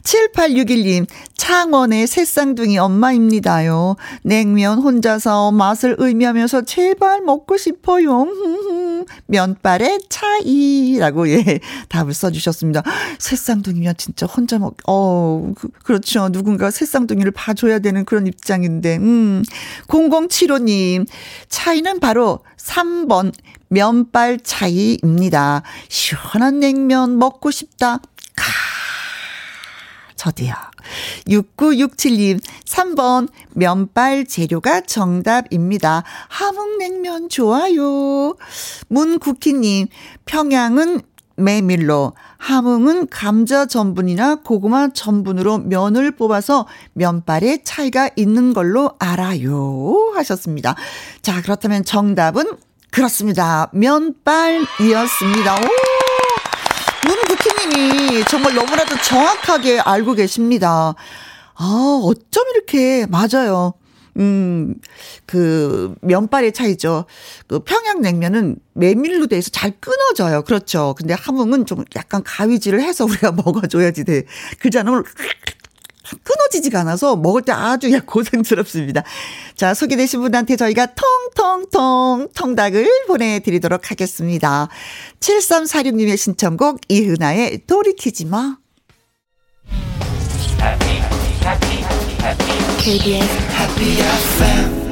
7861님, 0.04 1.08
창원의 1.36 2.08
새쌍둥이 2.08 2.78
엄마입니다요. 2.78 3.96
냉면 4.24 4.80
혼자서 4.80 5.52
맛을 5.52 5.96
의미하면서 5.98 6.64
제발 6.66 7.22
먹고 7.22 7.58
싶어요. 7.58 8.28
면발의 9.28 10.02
차이라고 10.10 11.30
예 11.30 11.60
답을 11.90 12.14
써주셨습니다. 12.14 12.84
새쌍둥이면 13.20 13.96
진짜 13.98 14.26
혼자 14.26 14.60
먹, 14.60 14.76
어, 14.88 15.54
그, 15.56 15.70
그렇죠. 15.84 16.30
누군가 16.30 16.70
새쌍둥이를 16.70 17.32
봐줘야 17.32 17.80
되는 17.80 18.04
그런 18.04 18.28
입장인데, 18.28 18.98
음. 18.98 19.44
0075님, 19.88 21.08
차이는 21.48 22.00
바로 22.00 22.40
3번 22.58 23.32
면발 23.70 24.40
차이입니다. 24.40 25.64
시원한 25.90 26.60
냉면 26.60 27.18
먹고 27.18 27.52
싶다. 27.52 27.98
카. 28.36 28.44
저도요. 30.16 30.54
6967님, 31.28 32.42
3번, 32.66 33.30
면발 33.54 34.26
재료가 34.26 34.82
정답입니다. 34.82 36.04
함흥냉면 36.30 37.30
좋아요. 37.30 38.36
문국희님, 38.88 39.88
평양은 40.26 41.02
메밀로, 41.38 42.14
함흥은 42.38 43.10
감자 43.10 43.68
전분이나 43.68 44.36
고구마 44.42 44.90
전분으로 44.90 45.60
면을 45.60 46.12
뽑아서 46.12 46.66
면발에 46.94 47.62
차이가 47.64 48.10
있는 48.16 48.54
걸로 48.54 48.94
알아요. 48.98 50.14
하셨습니다. 50.16 50.76
자, 51.22 51.42
그렇다면 51.44 51.84
정답은 51.84 52.58
그렇습니다. 52.98 53.70
면발이었습니다. 53.74 55.56
오! 55.56 55.68
문부키님이 57.08 58.24
정말 58.26 58.56
너무나도 58.56 59.00
정확하게 59.04 59.82
알고 59.82 60.16
계십니다. 60.16 60.96
아, 61.54 62.02
어쩜 62.04 62.44
이렇게, 62.56 63.06
맞아요. 63.06 63.76
음, 64.18 64.74
그, 65.28 65.94
면발의 66.02 66.54
차이죠. 66.54 67.06
그 67.46 67.60
평양냉면은 67.60 68.56
메밀로 68.74 69.28
돼서 69.28 69.52
잘 69.52 69.74
끊어져요. 69.80 70.42
그렇죠. 70.42 70.96
근데 70.98 71.14
함흥은 71.14 71.68
좀 71.68 71.86
약간 71.96 72.24
가위질을 72.24 72.82
해서 72.82 73.06
우리가 73.06 73.32
먹어줘야지 73.44 74.06
돼. 74.06 74.24
그잖아. 74.60 75.04
끊어지지가 76.24 76.82
않아서 76.82 77.16
먹을 77.16 77.42
때 77.42 77.52
아주 77.52 77.90
고생스럽습니다. 78.06 79.04
자, 79.56 79.74
소개되신 79.74 80.22
분한테 80.22 80.56
저희가 80.56 80.88
통통통 80.96 82.30
통닭을 82.36 82.88
보내드리도록 83.08 83.92
하겠습니다. 83.92 84.70
7346님의 85.20 86.18
신청곡 86.18 86.82
이은아의 86.90 87.66
돌이키지 87.68 88.26
마. 88.26 88.58
KBS 92.80 93.30
Happy 93.52 94.00
FM 94.00 94.87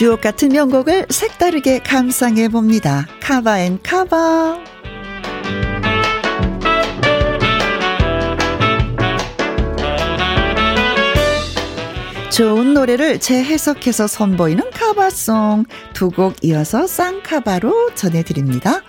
주옥 0.00 0.22
같은 0.22 0.48
명곡을 0.48 1.08
색다르게 1.10 1.80
감상해 1.80 2.48
봅니다. 2.48 3.06
카바 3.20 3.60
앤 3.60 3.78
카바. 3.82 4.58
좋은 12.30 12.72
노래를 12.72 13.20
재해석해서 13.20 14.06
선보이는 14.06 14.70
카바송 14.70 15.66
두 15.92 16.08
곡 16.08 16.36
이어서 16.44 16.86
쌍카바로 16.86 17.94
전해드립니다. 17.94 18.80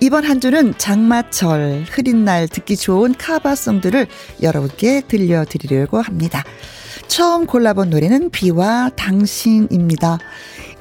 이번 0.00 0.24
한 0.24 0.40
주는 0.40 0.72
장마철 0.78 1.84
흐린 1.90 2.24
날 2.24 2.48
듣기 2.48 2.78
좋은 2.78 3.14
카바송들을 3.18 4.06
여러분께 4.40 5.02
들려드리려고 5.08 6.00
합니다. 6.00 6.42
처음 7.08 7.46
골라본 7.46 7.90
노래는 7.90 8.30
비와 8.30 8.90
당신입니다. 8.94 10.18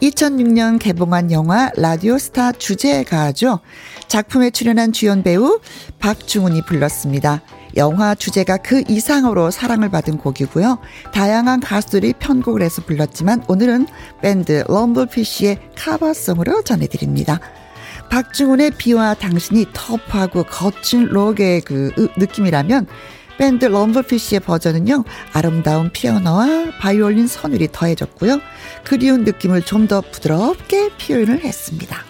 2006년 0.01 0.77
개봉한 0.77 1.31
영화 1.31 1.71
라디오스타 1.75 2.51
주제가죠. 2.51 3.61
작품에 4.07 4.51
출연한 4.51 4.91
주연 4.91 5.23
배우 5.23 5.59
박중훈이 5.99 6.63
불렀습니다. 6.65 7.41
영화 7.77 8.13
주제가 8.13 8.57
그 8.57 8.83
이상으로 8.87 9.51
사랑을 9.51 9.89
받은 9.89 10.17
곡이고요. 10.17 10.79
다양한 11.13 11.61
가수들이 11.61 12.13
편곡을 12.19 12.61
해서 12.61 12.83
불렀지만 12.83 13.43
오늘은 13.47 13.87
밴드 14.21 14.63
럼블피쉬의 14.67 15.59
카바송으로 15.75 16.63
전해드립니다. 16.63 17.39
박중훈의 18.09 18.71
비와 18.77 19.15
당신이 19.15 19.67
터프하고 19.73 20.43
거친 20.43 21.05
록의 21.05 21.61
그 21.61 22.09
느낌이라면 22.17 22.87
밴드 23.37 23.65
럼블피쉬의 23.65 24.39
버전은요, 24.41 25.03
아름다운 25.33 25.91
피아노와 25.91 26.71
바이올린 26.79 27.27
선율이 27.27 27.69
더해졌고요. 27.71 28.39
그리운 28.83 29.23
느낌을 29.23 29.61
좀 29.63 29.87
더 29.87 30.01
부드럽게 30.01 30.89
표현을 30.97 31.43
했습니다. 31.45 32.03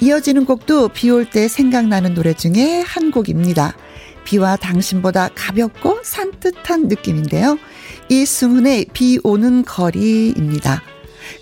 이어지는 0.00 0.44
곡도 0.44 0.88
비 0.88 1.10
올 1.10 1.24
때 1.30 1.46
생각나는 1.48 2.12
노래 2.14 2.34
중에 2.34 2.80
한 2.80 3.10
곡입니다. 3.12 3.74
비와 4.24 4.56
당신보다 4.56 5.30
가볍고 5.34 6.00
산뜻한 6.02 6.88
느낌인데요. 6.88 7.56
이승훈의 8.08 8.86
비 8.92 9.20
오는 9.22 9.64
거리입니다. 9.64 10.82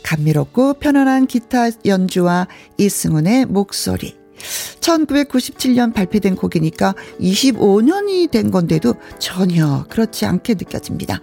감미롭고 0.04 0.74
편안한 0.74 1.26
기타 1.26 1.70
연주와 1.84 2.46
이승훈의 2.76 3.46
목소리. 3.46 4.19
1997년 4.80 5.92
발표된 5.92 6.36
곡이니까 6.36 6.94
25년이 7.20 8.30
된 8.30 8.50
건데도 8.50 8.94
전혀 9.18 9.84
그렇지 9.88 10.26
않게 10.26 10.54
느껴집니다. 10.54 11.20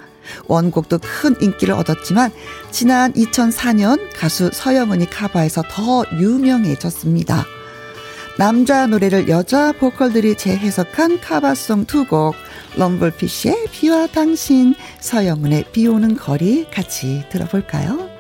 원곡도 0.48 1.00
큰 1.00 1.36
인기를 1.42 1.74
얻었지만 1.74 2.32
지난 2.72 3.14
2004년 3.14 4.00
가수 4.16 4.50
서영은이 4.52 5.10
카바에서 5.10 5.64
더 5.70 6.04
유명해졌습니다. 6.20 7.46
남자 8.38 8.86
노래를 8.86 9.30
여자 9.30 9.72
보컬들이 9.72 10.36
재해석한 10.36 11.22
카바송 11.22 11.86
두 11.86 12.06
곡, 12.06 12.36
럼블피쉬의 12.76 13.68
비와 13.72 14.06
당신, 14.08 14.76
서영은의 15.00 15.66
비 15.72 15.88
오는 15.88 16.16
거리 16.16 16.70
같이 16.70 17.24
들어볼까요? 17.32 18.17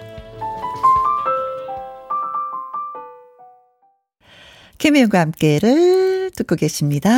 김혜영과 4.77 5.19
함께를 5.19 6.31
듣고 6.35 6.55
계십니다. 6.55 7.09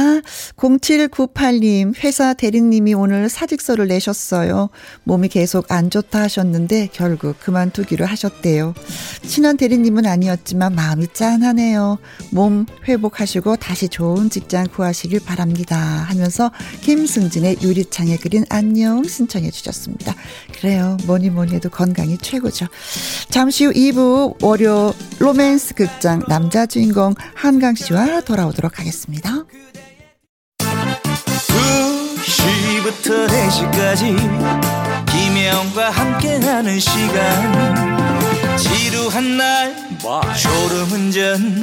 0798님, 0.56 1.94
회사 2.04 2.34
대리님이 2.34 2.94
오늘 2.94 3.28
사직서를 3.28 3.88
내셨어요. 3.88 4.70
몸이 5.04 5.28
계속 5.28 5.72
안 5.72 5.90
좋다 5.90 6.22
하셨는데 6.22 6.90
결국 6.94 7.40
그만두기로 7.40 8.06
하셨대요. 8.06 8.74
친한 9.26 9.58
대리님은 9.58 10.06
아니었지만 10.06 10.74
마음이 10.74 11.08
짠하네요. 11.14 11.98
몸 12.32 12.66
회복하시고 12.88 13.58
다시 13.58 13.90
좋은 13.90 14.30
직장 14.30 14.68
구하시길 14.68 15.22
바랍니다. 15.26 15.78
하면서 15.78 16.52
김승진의 16.82 17.58
유리창에 17.62 18.18
그린 18.18 18.46
안녕 18.50 19.04
신청해 19.04 19.52
주셨습니다. 19.52 20.16
그래요. 20.60 20.98
뭐니 21.06 21.30
뭐니 21.30 21.54
해도 21.54 21.70
건강이 21.70 22.18
최고죠. 22.20 22.68
잠시 23.30 23.66
후 23.66 23.72
2부 23.74 24.44
월요 24.44 24.94
로맨스 25.20 25.74
극장 25.76 26.24
남자 26.28 26.66
주인공 26.66 27.14
한 27.34 27.49
한강 27.50 27.74
씨와 27.74 28.22
돌아오도록 28.22 28.78
하겠습니다. 28.78 29.32
2시부터 32.20 33.28
4시까지 33.28 34.16
김혜영과 35.08 35.90
함께하는 35.90 36.80
시간 36.80 38.56
지루한 38.56 39.38
날 39.38 39.74
졸음운전 40.38 41.60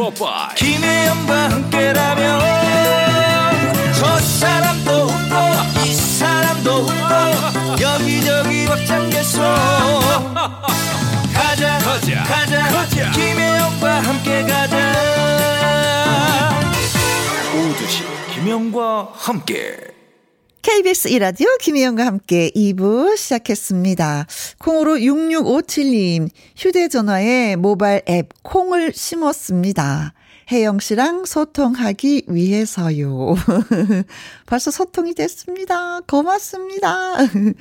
김혜영과 0.56 1.50
함께라면 1.50 2.40
저 3.94 4.18
사람도 4.18 4.90
웃고 4.90 5.86
이 5.86 5.94
사람도 5.94 6.78
웃고 6.80 7.80
여기저기 7.80 8.66
벅장개소 8.66 9.40
가자 11.56 11.78
가자 11.78 12.22
가자, 12.24 12.68
가자. 12.68 13.10
김혜영과 13.12 14.00
함께 14.00 14.42
가자 14.42 14.92
오두시 17.54 18.02
김영과 18.34 19.08
함께 19.14 19.78
KBS 20.60 21.08
이라디오 21.08 21.48
김혜영과 21.58 22.04
함께 22.04 22.50
2부 22.50 23.16
시작했습니다. 23.16 24.26
콩으로 24.58 24.96
6657님 24.96 26.28
휴대전화에 26.58 27.56
모바일 27.56 28.02
앱 28.06 28.28
콩을 28.42 28.92
심었습니다. 28.92 30.12
혜영 30.48 30.78
씨랑 30.78 31.24
소통하기 31.24 32.26
위해서요. 32.28 33.34
벌써 34.46 34.70
소통이 34.70 35.12
됐습니다. 35.14 35.98
고맙습니다. 36.02 37.16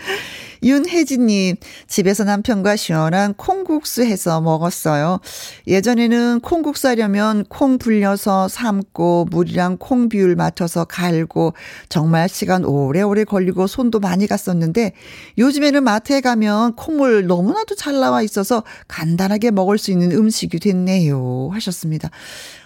윤혜진님, 0.62 1.56
집에서 1.88 2.24
남편과 2.26 2.76
시원한 2.76 3.34
콩국수 3.34 4.04
해서 4.04 4.40
먹었어요. 4.40 5.20
예전에는 5.66 6.42
콩국수 6.42 6.88
하려면 6.88 7.44
콩 7.46 7.80
불려서 7.80 8.48
삶고 8.48 9.30
물이랑 9.32 9.78
콩 9.80 10.08
비율 10.08 10.36
맞춰서 10.36 10.86
갈고 10.86 11.56
정말 11.90 12.30
시간 12.30 12.64
오래오래 12.66 13.24
걸리고 13.24 13.66
손도 13.66 14.00
많이 14.00 14.28
갔었는데 14.28 14.94
요즘에는 15.40 15.84
마트에 15.84 16.22
가면 16.22 16.76
콩물 16.76 17.26
너무나도 17.26 17.74
잘 17.74 18.00
나와 18.00 18.22
있어서 18.22 18.64
간단하게 18.88 19.50
먹을 19.50 19.80
수 19.80 19.90
있는 19.90 20.12
음식이 20.12 20.60
됐네요. 20.60 21.50
하셨습니다. 21.52 22.12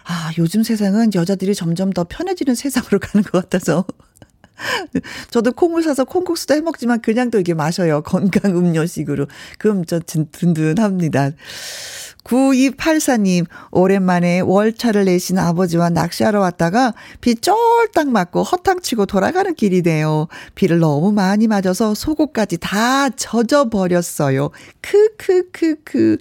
아, 0.09 0.31
요즘 0.39 0.63
세상은 0.63 1.13
여자들이 1.13 1.53
점점 1.53 1.91
더 1.91 2.03
편해지는 2.03 2.55
세상으로 2.55 2.97
가는 2.99 3.23
것 3.23 3.43
같아서. 3.43 3.85
저도 5.29 5.51
콩을 5.53 5.83
사서 5.83 6.03
콩국수도 6.03 6.55
해 6.55 6.61
먹지만 6.61 6.99
그냥도 7.01 7.39
이게 7.39 7.53
마셔요. 7.53 8.01
건강 8.01 8.57
음료식으로. 8.57 9.27
그럼 9.59 9.85
저 9.85 9.99
든든합니다. 9.99 11.29
9284님, 12.23 13.45
오랜만에 13.71 14.39
월차를 14.41 15.05
내신 15.05 15.37
아버지와 15.37 15.89
낚시하러 15.91 16.41
왔다가 16.41 16.93
비 17.21 17.35
쫄딱 17.35 18.09
맞고 18.09 18.43
허탕치고 18.43 19.05
돌아가는 19.05 19.53
길이네요. 19.53 20.27
비를 20.55 20.79
너무 20.79 21.11
많이 21.11 21.47
맞아서 21.47 21.93
속옷까지 21.93 22.57
다 22.57 23.09
젖어버렸어요. 23.11 24.49
크크크크. 24.81 26.17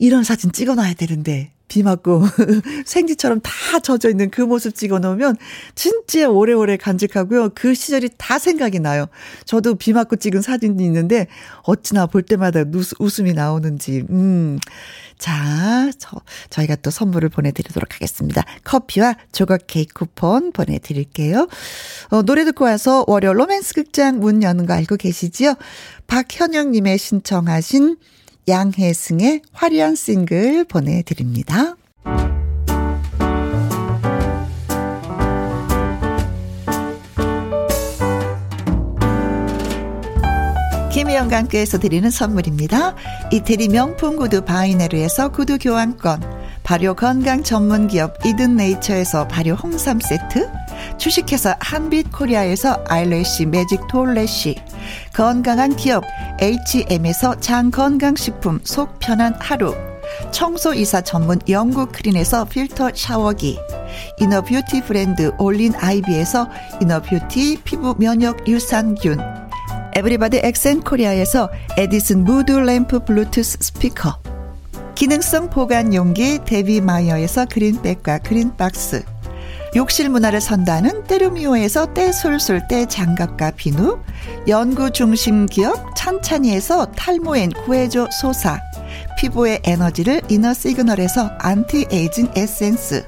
이런 0.00 0.24
사진 0.24 0.50
찍어놔야 0.50 0.94
되는데. 0.94 1.53
비 1.68 1.82
맞고 1.82 2.22
생지처럼 2.84 3.40
다 3.40 3.80
젖어 3.80 4.08
있는 4.08 4.30
그 4.30 4.42
모습 4.42 4.74
찍어 4.74 4.98
놓으면 4.98 5.36
진짜 5.74 6.28
오래오래 6.28 6.76
간직하고요. 6.76 7.50
그 7.54 7.74
시절이 7.74 8.10
다 8.18 8.38
생각이 8.38 8.80
나요. 8.80 9.06
저도 9.44 9.74
비 9.74 9.92
맞고 9.92 10.16
찍은 10.16 10.42
사진이 10.42 10.84
있는데 10.84 11.26
어찌나 11.62 12.06
볼 12.06 12.22
때마다 12.22 12.64
웃음이 12.98 13.32
나오는지. 13.32 14.04
음. 14.10 14.58
자, 15.18 15.90
저, 15.98 16.20
저희가 16.50 16.76
또 16.76 16.90
선물을 16.90 17.28
보내드리도록 17.28 17.94
하겠습니다. 17.94 18.44
커피와 18.64 19.14
조각 19.32 19.62
케이크 19.66 19.94
쿠폰 19.94 20.52
보내드릴게요. 20.52 21.48
어, 22.10 22.22
노래 22.22 22.44
듣고 22.44 22.64
와서 22.64 23.04
월요 23.06 23.32
로맨스 23.32 23.74
극장 23.74 24.18
문 24.18 24.42
여는 24.42 24.66
거 24.66 24.74
알고 24.74 24.96
계시지요? 24.96 25.54
박현영님의 26.08 26.98
신청하신 26.98 27.96
양혜승의 28.46 29.42
화려한 29.52 29.94
싱글 29.94 30.64
보내드립니다. 30.64 31.76
김혜영과 40.92 41.38
함께해서 41.38 41.78
드리는 41.78 42.08
선물입니다. 42.08 42.94
이태리 43.32 43.68
명품 43.68 44.16
구두 44.16 44.42
바이네르에서 44.44 45.32
구두 45.32 45.58
교환권, 45.58 46.22
발효 46.62 46.94
건강 46.94 47.42
전문 47.42 47.88
기업 47.88 48.24
이든 48.24 48.54
네이처에서 48.56 49.26
발효 49.26 49.54
홍삼 49.54 49.98
세트, 49.98 50.48
주식회사 50.96 51.56
한빛 51.58 52.12
코리아에서 52.12 52.84
아이래쉬 52.86 53.46
매직 53.46 53.88
톨래쉬, 53.88 54.54
건강한 55.14 55.76
기업 55.76 56.04
HM에서 56.40 57.40
장건강식품 57.40 58.60
속 58.64 58.98
편한 58.98 59.34
하루, 59.38 59.74
청소이사 60.30 61.00
전문 61.02 61.40
영국 61.48 61.92
크린에서 61.92 62.44
필터 62.44 62.90
샤워기, 62.94 63.58
inner 64.20 64.48
beauty 64.48 64.82
브랜드 64.82 65.32
올린 65.38 65.74
아이비에서 65.74 66.48
inner 66.80 67.17
beauty 67.17 67.62
피부 67.64 67.94
면역 67.98 68.46
유산균, 68.48 69.18
에브리바디 69.94 70.40
엑센 70.42 70.80
코리아에서 70.80 71.50
에디슨 71.76 72.24
무드 72.24 72.52
램프 72.52 73.04
블루투스 73.04 73.58
스피커, 73.60 74.18
기능성 74.94 75.50
보관 75.50 75.94
용기 75.94 76.38
데비 76.44 76.80
마이어에서 76.80 77.46
그린백과 77.46 78.18
그린박스, 78.18 79.04
욕실 79.76 80.08
문화를 80.08 80.40
선다는 80.40 81.02
때르미오에서 81.04 81.94
때술술 81.94 82.68
때장갑과 82.68 83.52
비누, 83.52 83.98
연구 84.46 84.92
중심 84.92 85.46
기업 85.46 85.96
찬찬이에서 85.96 86.92
탈모엔 86.92 87.50
구해줘 87.50 88.08
소사, 88.20 88.60
피부의 89.18 89.62
에너지를 89.64 90.22
이너 90.28 90.54
시그널에서 90.54 91.32
안티에이징 91.40 92.30
에센스, 92.36 93.04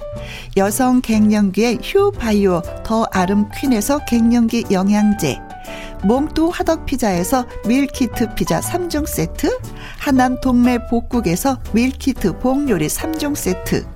여성 0.57 1.01
갱년기의 1.03 1.79
휴바이오 1.83 2.63
더 2.85 3.07
아름 3.13 3.49
퀸에서 3.55 4.01
갱년기 4.05 4.67
영양제 4.73 5.39
몽뚜 6.03 6.49
화덕 6.49 6.85
피자에서 6.85 7.47
밀키트 7.67 8.35
피자 8.35 8.61
3종 8.61 9.07
세트 9.07 9.57
하남 9.99 10.41
동네 10.41 10.79
복국에서 10.89 11.59
밀키트 11.73 12.39
복요리 12.39 12.89
3종 12.89 13.37
세트 13.37 13.96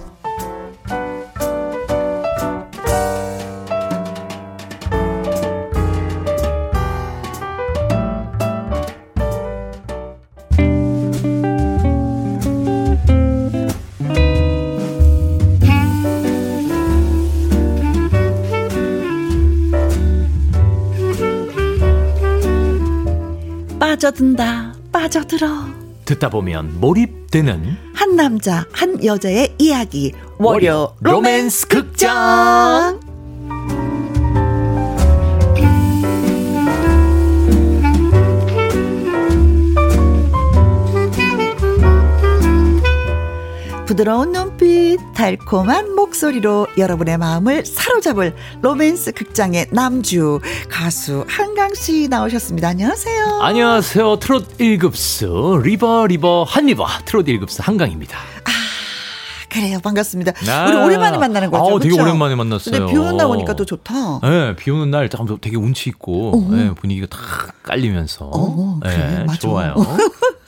빠져든다, 24.05 24.73
빠져들어. 24.91 25.47
듣다 26.05 26.29
보면 26.29 26.79
몰입되는 26.79 27.77
한 27.93 28.15
남자, 28.15 28.65
한 28.71 29.03
여자의 29.05 29.53
이야기. 29.59 30.11
월요 30.39 30.95
로맨스 31.01 31.67
극장. 31.67 32.99
부드러운 43.91 44.31
눈빛, 44.31 44.99
달콤한 45.13 45.95
목소리로 45.95 46.67
여러분의 46.77 47.17
마음을 47.17 47.65
사로잡을 47.65 48.33
로맨스 48.61 49.11
극장의 49.11 49.67
남주 49.71 50.39
가수 50.69 51.25
한강 51.27 51.73
씨 51.73 52.07
나오셨습니다. 52.07 52.69
안녕하세요. 52.69 53.39
안녕하세요. 53.41 54.15
트롯 54.19 54.57
1급수 54.59 55.61
River 55.63 56.07
River 56.07 56.43
한River 56.47 56.85
트롯 57.03 57.25
1급수 57.25 57.61
한강입니다. 57.63 58.17
아, 58.17 58.51
그래요. 59.49 59.79
반갑습니다. 59.83 60.31
아, 60.49 60.67
우리 60.69 60.77
오랜만에 60.77 61.17
만나는 61.17 61.51
거죠. 61.51 61.75
아, 61.75 61.79
되게 61.79 61.89
그렇죠? 61.89 62.03
오랜만에 62.03 62.35
만났어요. 62.35 62.71
근데 62.73 62.93
비 62.93 62.97
오는 62.97 63.17
날 63.17 63.27
오니까 63.27 63.57
또 63.57 63.65
좋다. 63.65 64.21
네, 64.21 64.55
비 64.55 64.71
오는 64.71 64.89
날 64.89 65.09
되게 65.09 65.57
운치 65.57 65.89
있고 65.89 66.47
네, 66.49 66.73
분위기가 66.75 67.07
탁 67.07 67.61
깔리면서 67.63 68.31
어, 68.33 68.79
그래, 68.81 68.97
네, 68.97 69.23
맞아. 69.25 69.37
좋아요. 69.37 69.75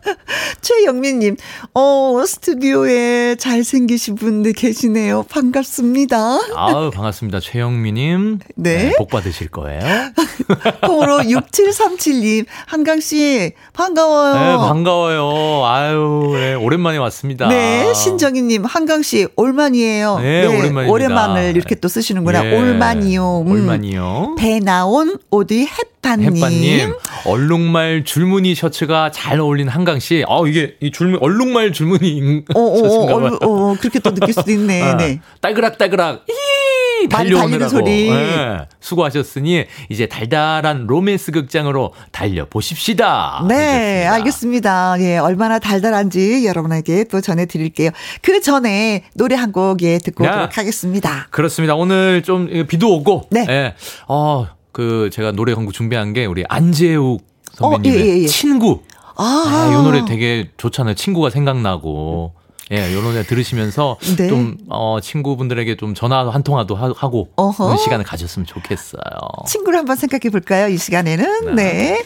최영민님, 0.60 1.36
어, 1.74 2.22
스튜디오에 2.26 3.36
잘생기신 3.36 4.14
분들 4.16 4.52
계시네요. 4.52 5.24
반갑습니다. 5.28 6.16
아우, 6.56 6.90
반갑습니다. 6.90 7.40
최영민님. 7.40 8.40
네. 8.56 8.76
네. 8.76 8.94
복 8.96 9.10
받으실 9.10 9.48
거예요. 9.48 9.80
콩으로 10.86 11.18
6737님, 11.18 12.46
한강씨, 12.66 13.52
반가워요. 13.72 14.34
네, 14.34 14.68
반가워요. 14.68 15.64
아유, 15.66 16.32
네, 16.34 16.54
오랜만에 16.54 16.98
왔습니다. 16.98 17.48
네, 17.48 17.92
신정희님, 17.94 18.64
한강씨, 18.64 19.28
올만이에요. 19.36 20.18
네, 20.18 20.40
네 20.42 20.46
오랜만입니다. 20.46 20.92
오랜만을 20.92 21.56
이렇게 21.56 21.74
또 21.74 21.88
쓰시는구나. 21.88 22.46
예, 22.46 22.56
올만이요. 22.56 23.40
음. 23.42 23.50
올만이요. 23.50 24.36
배 24.38 24.60
나온 24.60 25.18
오디 25.30 25.66
햇 25.66 25.91
반님. 26.02 26.34
햇반님, 26.36 26.94
얼룩말 27.24 28.04
줄무늬 28.04 28.54
셔츠가 28.54 29.10
잘 29.12 29.38
어울린 29.40 29.68
한강씨. 29.68 30.24
아 30.28 30.40
이게 30.46 30.74
이 30.80 30.90
줄무 30.90 31.18
얼룩말 31.20 31.72
줄무늬 31.72 32.42
어, 32.54 32.60
어, 32.60 33.18
어, 33.20 33.38
어, 33.70 33.76
그렇게 33.80 33.98
또 34.00 34.12
느낄 34.12 34.34
수도 34.34 34.50
있네. 34.50 34.82
아, 34.82 34.96
네. 34.96 35.20
딸그락딸그락. 35.40 36.26
히 36.28 37.08
달려오느라고 37.08 37.68
소리. 37.68 38.10
네, 38.10 38.58
수고하셨으니 38.80 39.64
이제 39.88 40.06
달달한 40.06 40.86
로맨스 40.86 41.32
극장으로 41.32 41.94
달려 42.12 42.46
보십시다. 42.48 43.44
네, 43.48 44.06
알겠습니다. 44.06 44.96
예, 45.00 45.18
얼마나 45.18 45.58
달달한지 45.58 46.46
여러분에게 46.46 47.04
또 47.04 47.20
전해 47.20 47.46
드릴게요. 47.46 47.90
그 48.22 48.40
전에 48.40 49.04
노래 49.14 49.34
한 49.36 49.52
곡 49.52 49.82
예, 49.82 49.98
듣고 49.98 50.22
네. 50.24 50.30
오도록 50.30 50.56
하겠습니다. 50.56 51.26
그렇습니다. 51.30 51.74
오늘 51.74 52.22
좀 52.22 52.48
비도 52.68 52.94
오고, 52.96 53.26
네, 53.30 53.46
예, 53.50 53.74
어, 54.08 54.46
그 54.72 55.10
제가 55.12 55.32
노래 55.32 55.52
한곡 55.52 55.72
준비한 55.72 56.12
게 56.12 56.26
우리 56.26 56.44
안재욱 56.48 57.24
선배님의 57.52 58.00
어, 58.00 58.04
예, 58.04 58.08
예, 58.08 58.22
예. 58.22 58.26
친구. 58.26 58.82
아, 59.16 59.44
아, 59.46 59.68
이 59.70 59.82
노래 59.82 60.04
되게 60.04 60.50
좋잖아요. 60.56 60.94
친구가 60.94 61.30
생각나고. 61.30 62.32
예, 62.70 62.94
요 62.94 63.02
노래 63.02 63.22
들으시면서 63.22 63.98
네. 64.16 64.28
좀, 64.28 64.56
어, 64.70 64.98
친구분들에게 65.02 65.76
좀 65.76 65.94
전화 65.94 66.26
한 66.30 66.42
통화도 66.42 66.74
하, 66.74 67.08
고 67.10 67.28
그런 67.34 67.76
시간을 67.76 68.02
가졌으면 68.04 68.46
좋겠어요. 68.46 69.02
친구를 69.46 69.80
한번 69.80 69.96
생각해 69.96 70.30
볼까요? 70.30 70.68
이 70.68 70.78
시간에는. 70.78 71.54
네. 71.54 71.54
네. 71.54 72.02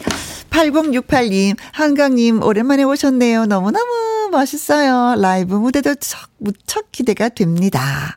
8068님, 0.49 1.55
한강님, 1.71 2.43
오랜만에 2.43 2.83
오셨네요. 2.83 3.45
너무너무 3.45 4.29
멋있어요. 4.31 5.15
라이브 5.21 5.55
무대도 5.55 5.95
척, 5.95 6.29
무척 6.37 6.91
기대가 6.91 7.29
됩니다. 7.29 8.15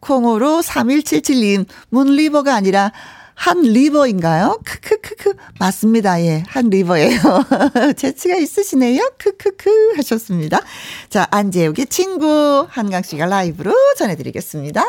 콩으로 0.00 0.60
3177님, 0.62 1.66
문리버가 1.90 2.54
아니라 2.54 2.92
한 3.36 3.60
리버인가요? 3.60 4.58
크크크크. 4.64 5.34
맞습니다. 5.60 6.20
예. 6.22 6.42
한 6.48 6.68
리버예요. 6.70 7.20
재치가 7.96 8.34
있으시네요. 8.36 9.12
크크크 9.18 9.92
하셨습니다. 9.96 10.58
자, 11.10 11.28
안재욱의 11.30 11.86
친구 11.86 12.66
한강 12.68 13.02
씨가 13.02 13.26
라이브로 13.26 13.72
전해 13.96 14.16
드리겠습니다. 14.16 14.84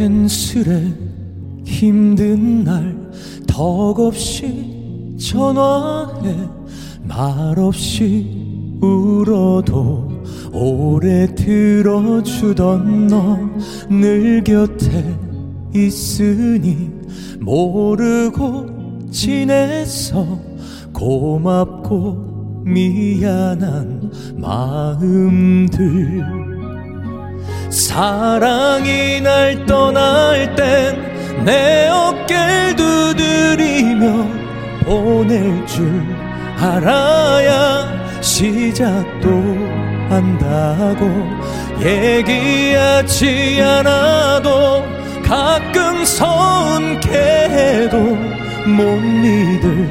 괜스레 0.00 0.94
힘든 1.62 2.64
날 2.64 2.96
덕없이 3.46 5.14
전화해 5.20 6.34
말없이 7.02 8.78
울어도 8.80 10.08
오래 10.52 11.26
들어주던 11.34 13.08
너 13.08 13.38
늘 13.90 14.42
곁에 14.42 15.04
있으니 15.74 16.90
모르고 17.38 19.10
지냈어 19.10 20.24
고맙고 20.94 22.62
미안한 22.64 24.10
마음들 24.38 26.59
사랑이 27.70 29.20
날 29.20 29.64
떠날 29.66 30.54
땐 30.54 31.10
내 31.44 31.88
어깨를 31.88 32.76
두드리며 32.76 34.26
보낼 34.84 35.66
줄 35.66 36.04
알아야 36.58 38.20
시작도 38.20 39.28
한다고. 40.10 41.08
얘기하지 41.80 43.62
않아도 43.62 44.84
가끔 45.24 46.04
서운케 46.04 47.08
해도 47.10 47.98
못 48.66 48.84
믿을 49.00 49.88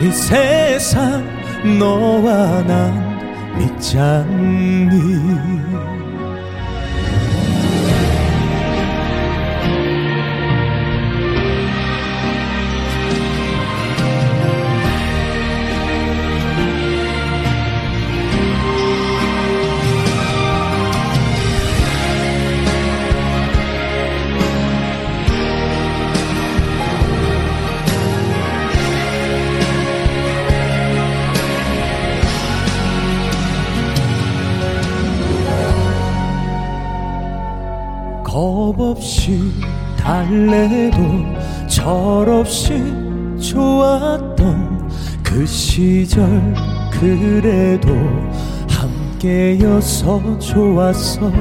이 0.00 0.10
세상 0.10 1.22
너와 1.78 2.62
난 2.62 3.58
믿지 3.58 3.98
않니 3.98 4.96
법 38.36 38.78
없이 38.78 39.50
달래도 39.98 40.98
철없이 41.66 42.74
좋았던 43.40 44.90
그 45.22 45.46
시절 45.46 46.28
그래도 46.90 47.88
함께여서 48.68 50.38
좋았어. 50.38 51.32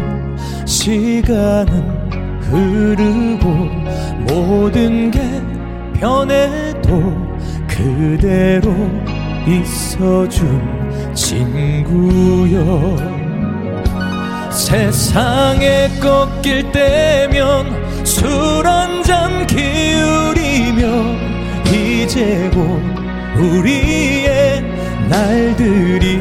시간은 0.65 2.39
흐르고 2.43 3.49
모든 4.29 5.11
게 5.11 5.19
변해도 5.99 7.13
그대로 7.67 8.73
있어준 9.45 11.13
친구여 11.13 13.24
세상에 14.55 15.89
꺾일 16.01 16.71
때면 16.71 18.05
술 18.05 18.65
한잔 18.65 19.45
기울이며 19.45 20.83
이제 21.71 22.49
곧 22.53 22.81
우리의 23.37 24.63
날들이 25.09 26.17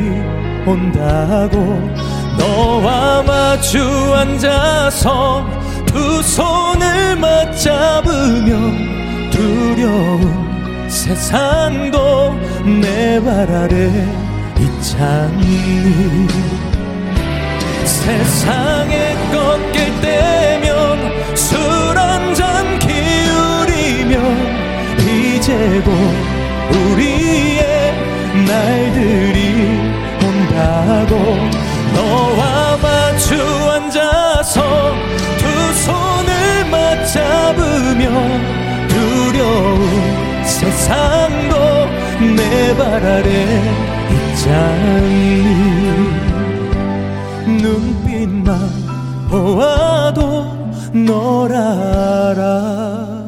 온다고 0.67 1.79
너와 2.37 3.23
마주 3.23 3.79
앉아서 4.15 5.47
두 5.87 6.21
손을 6.23 7.15
맞잡으며 7.17 8.57
두려운 9.31 10.89
세상도 10.89 12.35
내 12.81 13.21
발 13.21 13.49
아래 13.51 13.91
있잖니 14.59 16.27
세상에 18.05 19.15
꺾일 19.33 20.01
때면 20.03 21.35
술 21.35 21.57
한잔 21.97 22.79
기울이며 22.79 24.19
이제 25.01 25.81
곧 25.83 25.91
우리의 26.77 27.95
날들이 28.47 29.81
온다고 30.23 31.15
너와 31.95 32.77
마주 32.77 33.35
앉아서 33.71 34.93
두 35.39 35.73
손을 35.73 36.65
맞잡으며 36.71 38.05
두려운 38.89 40.45
세상도 40.45 41.55
내 42.37 42.75
발 42.77 42.85
아래 43.07 43.63
있잖니? 44.33 45.45
눈 47.47 47.94
빛만 48.45 49.29
보아도 49.31 50.45
널 50.93 51.51
알아. 51.51 53.25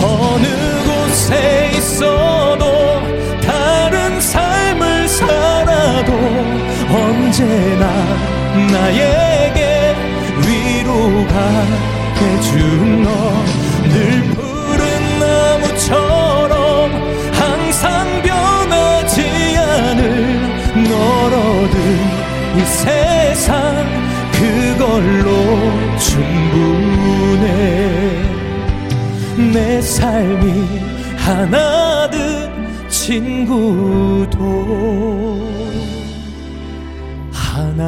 어느 0.00 0.46
곳에 0.86 1.72
있어도 1.76 2.64
다른 3.42 4.20
삶을 4.20 5.08
살아도 5.08 6.12
언제나 6.88 7.92
나에게 8.72 9.96
위로가 10.46 11.34
돼준 12.14 13.02
너. 13.02 13.10
늘 13.92 14.22
푸른 14.34 15.18
나무처럼 15.18 16.92
항상 17.32 18.22
변하지 18.22 19.22
않을 19.58 20.84
널 20.88 21.34
얻은 21.34 21.76
이 22.56 22.64
세상 22.64 23.09
그걸로 25.00 25.96
충분해. 25.96 27.48
내 29.52 29.80
삶이 29.80 30.80
하나든 31.16 32.88
친구도 32.88 34.38
하나야 37.32 37.80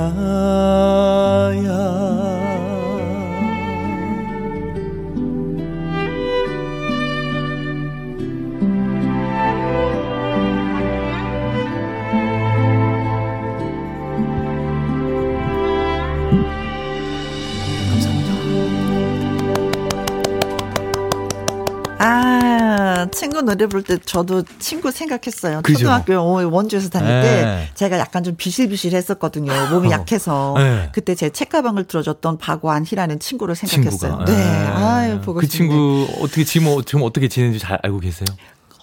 친구 23.23 23.41
노래 23.43 23.67
부를 23.67 23.85
때 23.85 23.99
저도 24.05 24.43
친구 24.59 24.91
생각했어요. 24.91 25.61
그죠? 25.63 25.79
초등학교 25.79 26.51
원주에서 26.51 26.89
다닐 26.89 27.09
네. 27.09 27.23
때 27.23 27.71
제가 27.75 27.99
약간 28.01 28.25
좀 28.25 28.35
비실비실했었거든요. 28.35 29.53
몸이 29.71 29.89
어. 29.89 29.91
약해서 29.93 30.55
네. 30.57 30.91
그때 30.93 31.15
제 31.15 31.31
책가방을 31.31 31.85
들어줬던 31.85 32.39
박완희라는 32.39 33.21
친구를 33.21 33.55
생각했어요. 33.55 34.11
친구가. 34.11 34.25
네, 34.25 34.37
네. 34.37 34.67
아유 34.67 35.21
보고 35.21 35.39
그 35.39 35.47
싶네. 35.47 35.69
친구 35.69 36.09
어떻게 36.21 36.43
지금 36.43 36.83
지금 36.85 37.03
어떻게 37.05 37.29
지내는지 37.29 37.61
잘 37.61 37.79
알고 37.85 38.01
계세요? 38.01 38.27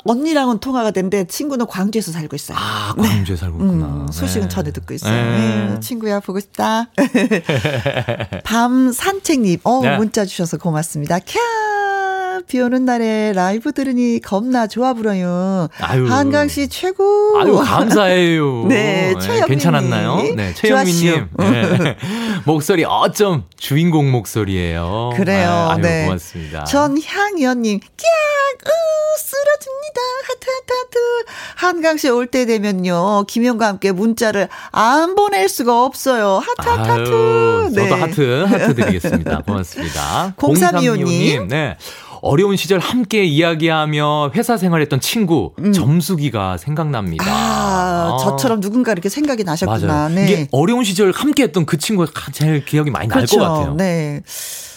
언니랑은 0.05 0.59
통화가 0.59 0.91
되는데 0.91 1.25
친구는 1.25 1.67
광주에서 1.67 2.13
살고 2.13 2.33
있어요. 2.33 2.57
아, 2.57 2.93
광주에 2.97 3.35
네. 3.35 3.39
살고 3.39 3.57
있구나. 3.57 3.85
음, 3.85 4.07
소식은 4.09 4.43
네. 4.43 4.47
전에 4.47 4.71
듣고 4.71 4.93
있어요. 4.93 5.13
네. 5.13 5.67
네. 5.73 5.79
친구야, 5.81 6.21
보고 6.21 6.39
싶다. 6.39 6.89
밤 8.45 8.93
산책님, 8.93 9.59
어, 9.65 9.81
네. 9.81 9.97
문자 9.97 10.23
주셔서 10.23 10.57
고맙습니다. 10.57 11.19
캬! 11.19 11.68
비 12.49 12.59
오는 12.59 12.83
날에 12.83 13.31
라이브 13.33 13.71
들으니 13.71 14.19
겁나 14.19 14.65
좋아 14.65 14.93
불어요. 14.93 15.67
아유. 15.79 16.11
한강 16.11 16.47
씨 16.47 16.67
최고. 16.67 17.39
아유, 17.39 17.55
감사해요. 17.57 18.65
네, 18.69 19.13
네 19.13 19.19
최영민. 19.21 19.47
괜찮았나요? 19.47 20.33
네, 20.35 20.53
최영민 20.55 20.95
님. 20.95 21.27
네. 21.37 21.95
목소리 22.45 22.83
어쩜 22.85 23.43
주인공 23.57 24.11
목소리예요. 24.11 25.11
그래요. 25.15 25.67
아유, 25.69 25.81
네. 25.81 26.05
고맙습니다. 26.05 26.63
전향연 26.63 27.61
님, 27.61 27.79
꺅! 27.79 27.87
으, 28.65 28.71
쓰러집니다. 29.19 30.01
하트, 30.27 30.49
하트, 30.49 30.73
하트. 30.73 31.25
한강 31.55 31.97
씨 31.97 32.09
올 32.09 32.25
때 32.27 32.45
되면요. 32.47 33.25
김영과 33.27 33.67
함께 33.67 33.91
문자를 33.91 34.49
안 34.71 35.13
보낼 35.15 35.47
수가 35.49 35.83
없어요. 35.83 36.41
하트, 36.43 36.67
하트, 36.67 36.89
하트. 36.89 36.99
아유, 37.01 37.71
저도 37.75 37.95
네. 37.95 38.01
하트, 38.01 38.43
하트 38.49 38.75
드리겠습니다. 38.75 39.41
고맙습니다. 39.45 40.33
0325 40.37 40.95
님. 40.95 41.47
네. 41.47 41.77
어려운 42.21 42.55
시절 42.55 42.79
함께 42.79 43.23
이야기하며 43.23 44.31
회사 44.35 44.57
생활했던 44.57 44.99
친구 44.99 45.53
음. 45.59 45.71
점숙이가 45.73 46.57
생각납니다. 46.57 47.25
아, 47.27 48.13
아, 48.13 48.17
저처럼 48.23 48.61
누군가 48.61 48.91
이렇게 48.91 49.09
생각이 49.09 49.43
나셨구나. 49.43 50.09
네. 50.09 50.23
이게 50.23 50.47
어려운 50.51 50.83
시절 50.83 51.11
함께했던 51.11 51.65
그 51.65 51.77
친구가 51.77 52.11
제일 52.31 52.65
기억이 52.65 52.91
많이 52.91 53.07
날것 53.07 53.29
그렇죠. 53.29 53.39
같아요. 53.39 53.75
네. 53.75 54.21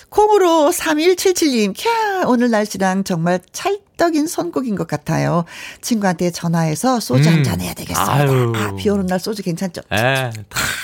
콩으로 0.08 0.70
3177님, 0.70 1.74
캬, 1.74 2.28
오늘 2.28 2.50
날씨랑 2.50 3.02
정말 3.04 3.40
찰떡인 3.50 4.26
선곡인 4.26 4.76
것 4.76 4.86
같아요. 4.86 5.44
친구한테 5.80 6.30
전화해서 6.30 7.00
소주 7.00 7.30
음. 7.30 7.36
한잔 7.36 7.62
해야 7.62 7.72
되겠습니다. 7.72 8.12
아유. 8.12 8.52
아, 8.54 8.74
비 8.76 8.90
오는 8.90 9.06
날 9.06 9.18
소주 9.18 9.42
괜찮죠? 9.42 9.80
에, 9.90 10.30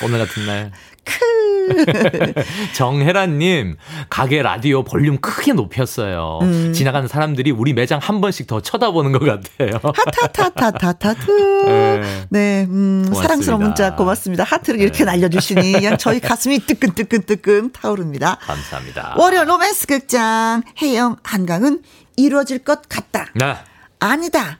오늘 0.02 0.18
같은 0.18 0.46
날. 0.46 0.72
크. 1.08 2.34
정혜란님, 2.74 3.76
가게 4.08 4.42
라디오 4.42 4.84
볼륨 4.84 5.18
크게 5.18 5.52
높였어요. 5.52 6.40
음. 6.42 6.72
지나가는 6.72 7.06
사람들이 7.08 7.50
우리 7.50 7.72
매장 7.72 7.98
한 8.02 8.20
번씩 8.20 8.46
더 8.46 8.60
쳐다보는 8.60 9.12
것 9.12 9.20
같아요. 9.20 9.80
하타타타타타트. 9.82 11.30
네, 11.66 12.26
네 12.30 12.66
음, 12.68 13.10
사랑스러운 13.14 13.62
문자 13.62 13.94
고맙습니다. 13.94 14.44
하트를 14.44 14.78
네. 14.78 14.84
이렇게 14.84 15.04
날려주시니 15.04 15.72
그냥 15.72 15.96
저희 15.98 16.20
가슴이 16.20 16.60
뜨끈뜨끈뜨끈 16.60 17.72
타오릅니다. 17.72 18.38
감사합니다. 18.40 19.14
월요 19.18 19.44
로맨스 19.44 19.86
극장 19.86 20.62
해영 20.80 21.16
한강은 21.22 21.82
이루어질 22.16 22.58
것 22.58 22.88
같다. 22.88 23.26
네. 23.34 23.56
아니다. 24.00 24.58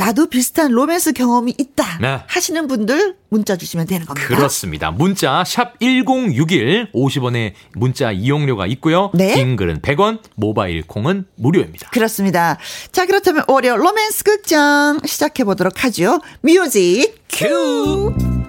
나도 0.00 0.30
비슷한 0.30 0.72
로맨스 0.72 1.12
경험이 1.12 1.54
있다 1.58 1.98
네. 2.00 2.20
하시는 2.26 2.66
분들 2.66 3.16
문자 3.28 3.56
주시면 3.56 3.86
되는 3.86 4.06
겁니다. 4.06 4.26
그렇습니다. 4.26 4.90
문자 4.90 5.44
샵 5.44 5.78
1061 5.78 6.92
50원의 6.94 7.52
문자 7.74 8.10
이용료가 8.10 8.66
있고요. 8.68 9.10
네. 9.12 9.34
긴 9.34 9.56
글은 9.56 9.82
100원, 9.82 10.20
모바일 10.36 10.82
콩은 10.86 11.26
무료입니다. 11.36 11.90
그렇습니다. 11.90 12.56
자, 12.92 13.04
그렇다면 13.04 13.44
월요 13.46 13.76
로맨스 13.76 14.24
극장 14.24 15.00
시작해 15.04 15.44
보도록 15.44 15.84
하죠. 15.84 16.20
Music 16.40 17.14
cue. 17.28 18.39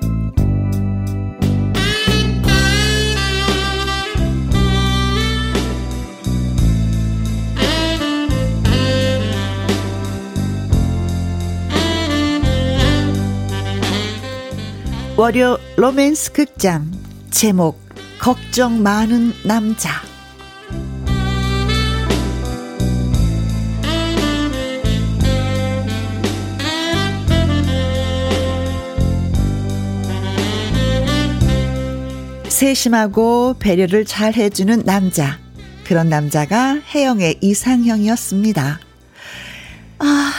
월요 15.22 15.60
로맨스 15.76 16.32
극장. 16.32 16.90
제목 17.30 17.80
걱정 18.20 18.82
많은 18.82 19.34
남자. 19.46 20.02
세심하고 32.50 33.58
배려를 33.60 34.06
잘 34.06 34.34
해주는 34.34 34.82
남자. 34.86 35.38
그런 35.84 36.10
남자가 36.10 36.80
혜영의 36.96 37.38
이상형이었습니다. 37.42 38.80
아 40.00 40.32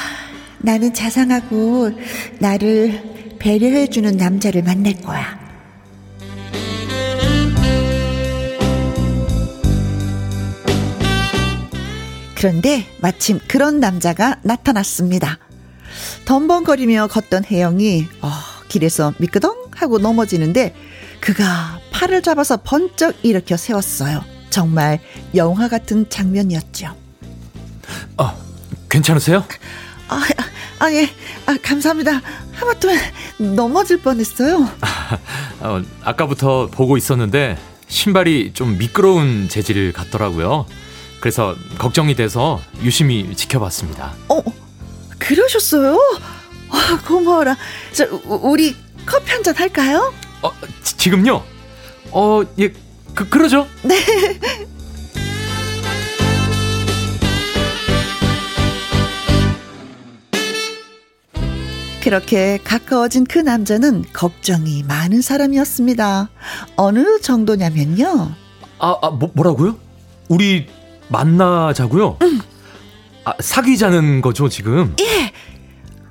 나는 0.59 0.93
자상하고 0.93 1.93
나를 2.41 3.12
배려해주는 3.43 4.17
남자를 4.17 4.63
만날 4.63 4.95
거야. 5.03 5.37
그런데 12.37 12.87
마침 13.01 13.41
그런 13.49 13.81
남자가 13.81 14.39
나타났습니다. 14.43 15.39
덤벙거리며 16.25 17.09
걷던 17.09 17.45
혜영이 17.45 18.07
어, 18.21 18.31
길에서 18.69 19.13
미끄덩 19.19 19.71
하고 19.75 19.99
넘어지는데 19.99 20.75
그가 21.21 21.81
팔을 21.91 22.23
잡아서 22.23 22.59
번쩍 22.63 23.25
일으켜 23.25 23.57
세웠어요. 23.57 24.25
정말 24.51 25.01
영화 25.35 25.69
같은 25.69 26.09
장면이었죠. 26.09 26.95
아, 28.19 28.37
괜찮으세요? 28.89 29.45
아, 30.09 30.21
아, 30.83 30.91
예. 30.93 31.09
아, 31.47 31.57
감사합니다. 31.63 32.21
하마터면 32.55 32.99
넘어질 33.55 33.99
뻔했어요. 33.99 34.69
아, 34.81 35.19
어, 35.61 35.83
아까부터 36.03 36.67
보고 36.73 36.97
있었는데 36.97 37.57
신발이 37.87 38.51
좀 38.53 38.79
미끄러운 38.79 39.49
재질 39.49 39.93
같더라고요. 39.93 40.67
그래서 41.21 41.55
걱정이 41.79 42.17
돼서 42.17 42.61
유심히 42.83 43.33
지켜봤습니다. 43.37 44.13
어, 44.29 44.43
그러셨어요? 45.21 45.97
아, 46.69 47.01
고마워라. 47.07 47.57
저, 47.93 48.09
우리 48.25 48.75
커피 49.07 49.31
한 49.31 49.45
잔 49.45 49.55
할까요? 49.55 50.13
어, 50.43 50.51
지, 50.83 51.11
금요 51.11 51.45
어, 52.11 52.43
예, 52.59 52.73
그, 53.15 53.29
그러죠? 53.29 53.69
네. 53.83 53.95
그렇게 62.03 62.59
가까워진 62.65 63.25
그 63.25 63.39
남자는 63.39 64.05
걱정이 64.13 64.83
많은 64.83 65.23
사람이었습니다. 65.23 66.31
어느 66.75 67.21
정도냐면요. 67.21 68.35
아, 68.81 68.97
아 69.01 69.11
뭐, 69.11 69.31
뭐라고요? 69.35 69.79
우리 70.29 70.67
만나자고요? 71.09 72.19
응. 72.23 72.41
아, 73.25 73.35
사귀자는 73.39 74.21
거죠, 74.21 74.49
지금? 74.49 74.97
예. 75.01 75.33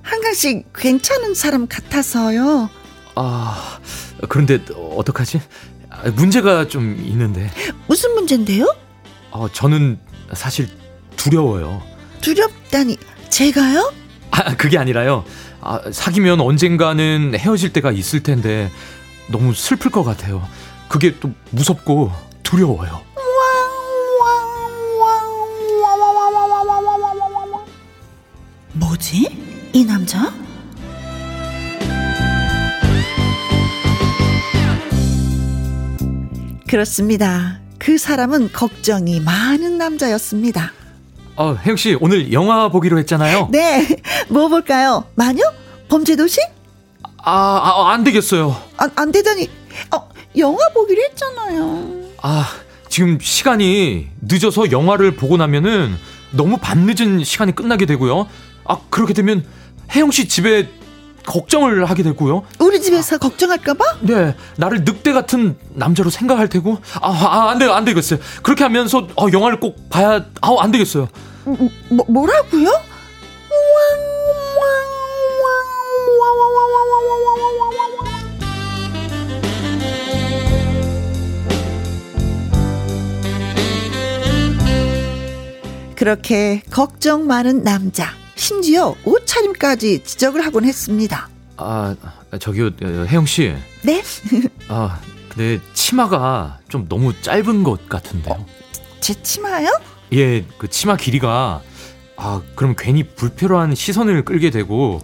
한강 0.02 0.34
씨 0.34 0.64
괜찮은 0.74 1.34
사람 1.34 1.68
같아서요. 1.68 2.70
아, 3.16 3.80
그런데 4.30 4.60
어떡하지? 4.96 5.42
아, 5.90 6.10
문제가 6.12 6.70
좀 6.70 6.96
있는데. 7.04 7.52
무슨 7.88 8.16
문제인데요? 8.16 8.74
어, 9.32 9.50
저는 9.52 10.00
사실 10.32 10.70
두려워요. 11.18 11.84
두렵다니, 12.22 12.96
제가요? 13.30 13.92
아, 14.32 14.56
그게 14.56 14.78
아니라요. 14.78 15.26
아, 15.62 15.80
사귀면 15.92 16.42
언젠가는 16.42 17.34
헤어질 17.38 17.72
때가 17.74 17.92
있을 17.92 18.24
텐데 18.24 18.72
너무 19.32 19.54
슬플 19.54 19.92
것 19.92 20.04
같아요. 20.04 20.46
그게 20.90 21.18
또 21.20 21.32
무섭고 21.52 22.12
두려워요. 22.44 23.02
뭐지? 28.74 29.70
이 29.74 29.86
남자? 29.86 30.34
그렇습니다. 36.68 37.60
그 37.78 37.98
사람은 37.98 38.54
걱정이 38.54 39.20
많은 39.20 39.78
남자였습니다. 39.78 40.72
어, 41.36 41.56
혜영 41.56 41.76
씨 41.78 41.98
오늘 42.00 42.32
영화 42.34 42.70
보기로 42.70 42.98
했잖아요. 43.00 43.48
네, 43.52 43.88
뭐 44.30 44.48
볼까요? 44.48 45.06
마녀? 45.16 45.42
범죄도시? 45.90 46.40
아, 47.24 47.32
아, 47.32 47.92
안 47.92 48.04
되겠어요. 48.04 48.56
안, 48.78 48.92
안 48.96 49.12
되다니. 49.12 49.50
어, 49.96 50.10
영화 50.38 50.58
보기로 50.74 51.02
했잖아요. 51.10 51.88
아, 52.22 52.48
지금 52.90 53.20
시간이 53.22 54.08
늦어서 54.22 54.72
영화를 54.72 55.16
보고 55.16 55.38
나면은 55.38 55.96
너무 56.32 56.58
밤늦은 56.58 57.24
시간이 57.24 57.56
끝나게 57.56 57.86
되고요. 57.86 58.28
아, 58.66 58.78
그렇게 58.90 59.14
되면 59.14 59.46
혜영 59.94 60.12
씨 60.12 60.28
집에 60.28 60.70
걱정을 61.26 61.86
하게 61.86 62.04
되고요. 62.04 62.44
우리 62.60 62.82
집에서 62.82 63.16
아, 63.16 63.20
걱정할까봐? 63.20 63.84
네, 64.02 64.36
나를 64.58 64.84
늑대 64.84 65.14
같은 65.14 65.58
남자로 65.74 66.10
생각할 66.10 66.48
테고. 66.50 66.78
아, 67.02 67.10
아, 67.10 67.50
안 67.52 67.60
돼요, 67.60 67.74
안 67.74 67.86
되겠어요. 67.86 68.20
그렇게 68.44 68.64
하면서 68.64 69.08
어, 69.16 69.28
영화를 69.32 69.60
꼭 69.60 69.90
봐야, 69.90 70.26
아, 70.42 70.56
안 70.60 70.72
되겠어요. 70.72 71.08
뭐, 71.90 72.06
뭐라고요? 72.08 72.70
그렇게 85.96 86.64
걱정 86.72 87.28
많은 87.28 87.64
남자. 87.64 88.08
심지어 88.36 88.96
옷차림까지 89.04 90.04
지적을 90.04 90.46
하곤 90.46 90.66
했습니다. 90.66 91.30
아, 91.58 91.96
저기요, 92.40 92.72
혜영 92.82 93.26
씨. 93.26 93.54
네? 93.84 94.02
아, 94.68 95.00
근데 95.30 95.60
치마가 95.74 96.60
좀 96.70 96.88
너무 96.88 97.14
짧은 97.22 97.64
것 97.64 97.88
같은데요. 97.88 98.34
어, 98.36 98.46
제 99.00 99.14
치마요? 99.22 99.70
예, 100.14 100.46
그 100.58 100.70
치마 100.70 100.98
길이가 100.98 101.62
아, 102.18 102.42
그럼 102.56 102.76
괜히 102.78 103.04
불필요한 103.04 103.76
시선을 103.76 104.26
끌게 104.26 104.50
되고 104.50 105.02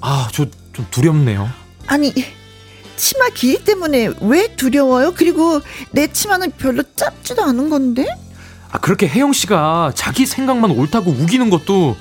아, 0.00 0.28
저 0.32 0.46
좀 0.76 0.86
두렵네요. 0.90 1.48
아니, 1.86 2.12
치마 2.98 3.30
길이 3.30 3.64
때문에 3.64 4.10
왜 4.20 4.54
두려워요? 4.56 5.14
그리고 5.16 5.62
내 5.90 6.06
치마는 6.06 6.50
별로 6.58 6.82
짧지도 6.94 7.42
않은 7.42 7.70
건데? 7.70 8.06
아, 8.70 8.76
그렇게 8.78 9.08
혜영 9.08 9.32
씨가 9.32 9.92
자기 9.94 10.26
생각만 10.26 10.72
옳다고 10.72 11.10
우기는 11.12 11.48
것도 11.48 11.96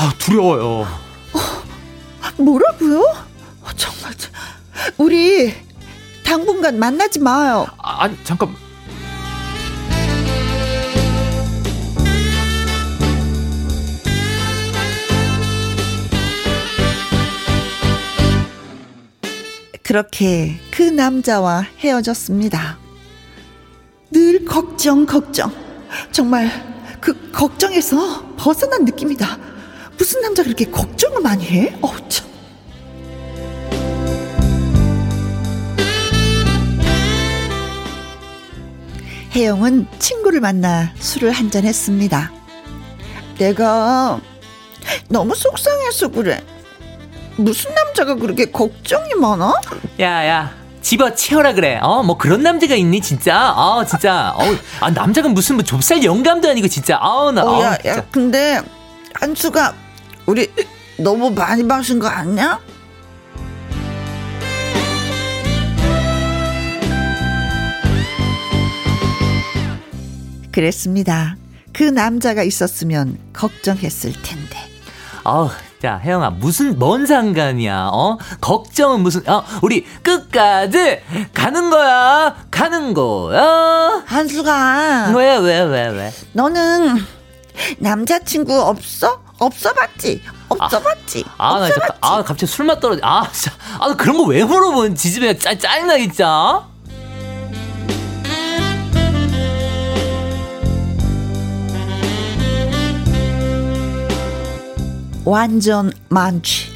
아, 0.00 0.14
두려워요. 0.16 0.86
어, 1.32 2.42
뭐라고요? 2.42 3.00
어, 3.00 3.66
정말 3.74 4.14
우리 4.96 5.52
당분간 6.24 6.78
만나지 6.78 7.18
마요. 7.18 7.66
아, 7.78 8.04
아니 8.04 8.16
잠깐. 8.22 8.54
그렇게 19.82 20.60
그 20.70 20.82
남자와 20.82 21.66
헤어졌습니다. 21.80 22.78
늘 24.12 24.44
걱정, 24.44 25.06
걱정. 25.06 25.50
정말 26.12 26.50
그 27.00 27.32
걱정에서 27.32 28.34
벗어난 28.36 28.84
느낌이다. 28.84 29.47
무슨 29.98 30.20
남자 30.20 30.42
그렇게 30.42 30.64
걱정을 30.64 31.20
많이 31.20 31.44
해? 31.46 31.76
어우, 31.82 31.96
참. 32.08 32.26
혜영은 39.34 39.86
친구를 39.98 40.40
만나 40.40 40.90
술을 40.98 41.32
한 41.32 41.50
잔 41.50 41.64
했습니다. 41.64 42.30
내가 43.38 44.20
너무 45.08 45.34
속상해서 45.34 46.08
그래. 46.08 46.42
무슨 47.36 47.72
남자가 47.74 48.14
그렇게 48.16 48.46
걱정이 48.50 49.14
많아? 49.14 49.54
야 50.00 50.26
야 50.26 50.52
집어치워라 50.82 51.52
그래 51.54 51.78
어 51.82 52.02
뭐 52.02 52.16
그런 52.18 52.42
남자가 52.42 52.74
있니 52.74 53.00
진짜 53.00 53.52
어 53.52 53.84
진짜 53.84 54.32
어 54.36 54.42
아 54.80 54.90
남자가 54.90 55.28
무슨 55.28 55.56
뭐 55.56 55.64
좁쌀 55.64 56.02
영감도 56.02 56.48
아니고 56.50 56.66
진짜 56.68 56.98
아나 57.00 57.44
어, 57.44 57.62
야, 57.62 57.78
야 57.86 58.04
근데 58.10 58.60
한수가 59.14 59.74
우리 60.28 60.46
너무 60.98 61.30
많이 61.30 61.62
마신 61.62 61.98
거 61.98 62.06
아니야? 62.06 62.60
그랬습니다. 70.52 71.36
그 71.72 71.84
남자가 71.84 72.42
있었으면 72.42 73.16
걱정했을 73.32 74.12
텐데. 74.20 74.58
어, 75.24 75.48
자, 75.80 75.96
혜영아, 75.96 76.28
무슨, 76.28 76.78
뭔 76.78 77.06
상관이야, 77.06 77.88
어? 77.90 78.18
걱정은 78.42 79.00
무슨, 79.00 79.26
어, 79.30 79.42
우리 79.62 79.86
끝까지 80.02 81.00
가는 81.32 81.70
거야, 81.70 82.36
가는 82.50 82.92
거야. 82.92 84.02
한수가. 84.04 85.14
왜, 85.16 85.38
왜, 85.38 85.60
왜, 85.62 85.88
왜? 85.88 86.12
너는 86.34 86.98
남자친구 87.78 88.52
없어? 88.60 89.27
없어봤지. 89.38 90.22
없어봤지. 90.48 91.24
아나 91.36 91.66
아, 91.66 91.68
아, 92.00 92.16
아, 92.18 92.22
갑자기 92.24 92.46
술맛 92.50 92.80
떨어져 92.80 93.00
아, 93.04 93.22
아, 93.80 93.94
그런 93.96 94.16
거 94.16 94.24
왜 94.24 94.44
물어본 94.44 94.94
지지배야. 94.94 95.38
짜증나, 95.38 95.98
진짜. 95.98 96.66
완전 105.24 105.92
만취. 106.08 106.68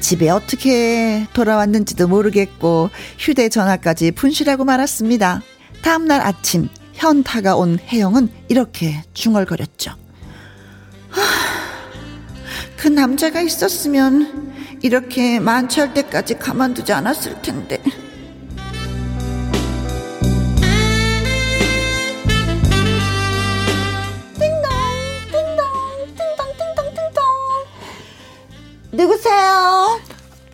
집에 0.00 0.28
어떻게 0.28 1.26
돌아왔는지도 1.32 2.06
모르겠고 2.06 2.90
휴대전화까지 3.18 4.12
분실하고 4.12 4.64
말았습니다. 4.64 5.42
다음날 5.82 6.20
아침 6.20 6.68
현타가 6.94 7.56
온 7.56 7.78
혜영은 7.78 8.28
이렇게 8.48 9.02
중얼거렸죠. 9.14 9.92
하, 12.76 12.82
그 12.82 12.88
남자가 12.88 13.40
있었으면 13.40 14.52
이렇게 14.82 15.40
만취할 15.40 15.94
때까지 15.94 16.38
가만두지 16.38 16.92
않았을 16.92 17.40
텐데. 17.42 17.82
누구세요? 28.92 30.00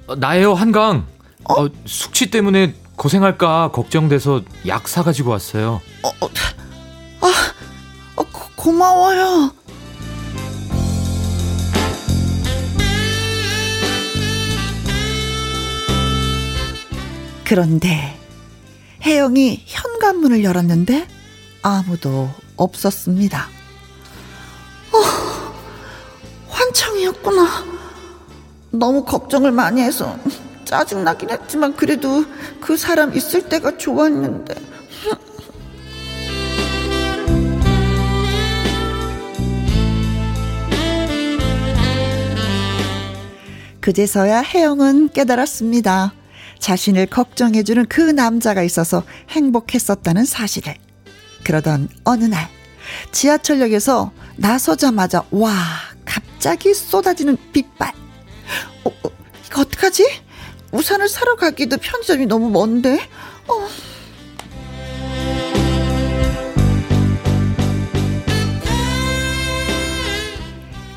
어, 0.08 0.16
나예요 0.16 0.54
한강. 0.54 1.06
어? 1.44 1.64
어? 1.64 1.68
숙취 1.86 2.30
때문에 2.30 2.74
고생할까 2.96 3.70
걱정돼서 3.72 4.42
약 4.66 4.88
사가지고 4.88 5.30
왔어요. 5.30 5.80
어, 6.02 6.08
어, 6.08 6.28
아, 7.20 7.32
어, 8.16 8.22
고, 8.24 8.40
고마워요. 8.56 9.52
그런데 17.52 18.18
혜영이 19.04 19.64
현관문을 19.66 20.42
열었는데 20.42 21.06
아무도 21.60 22.30
없었습니다. 22.56 23.46
어, 24.90 24.98
환청이었구나. 26.48 27.46
너무 28.70 29.04
걱정을 29.04 29.52
많이 29.52 29.82
해서 29.82 30.18
짜증나긴 30.64 31.28
했지만 31.28 31.76
그래도 31.76 32.24
그 32.58 32.78
사람 32.78 33.14
있을 33.14 33.46
때가 33.50 33.76
좋았는데. 33.76 34.54
그제서야 43.82 44.40
혜영은 44.40 45.10
깨달았습니다. 45.10 46.14
자신을 46.62 47.06
걱정해주는 47.06 47.86
그 47.86 48.00
남자가 48.00 48.62
있어서 48.62 49.02
행복했었다는 49.30 50.24
사실을. 50.24 50.76
그러던 51.42 51.88
어느 52.04 52.24
날, 52.24 52.48
지하철역에서 53.10 54.12
나서자마자, 54.36 55.24
와, 55.32 55.52
갑자기 56.04 56.72
쏟아지는 56.72 57.36
빗발. 57.52 57.92
어, 58.84 58.90
어, 58.90 59.10
이거 59.44 59.60
어떡하지? 59.62 60.06
우산을 60.70 61.08
사러 61.08 61.34
가기도 61.34 61.78
편의점이 61.78 62.26
너무 62.26 62.48
먼데. 62.48 63.08
어. 63.48 63.68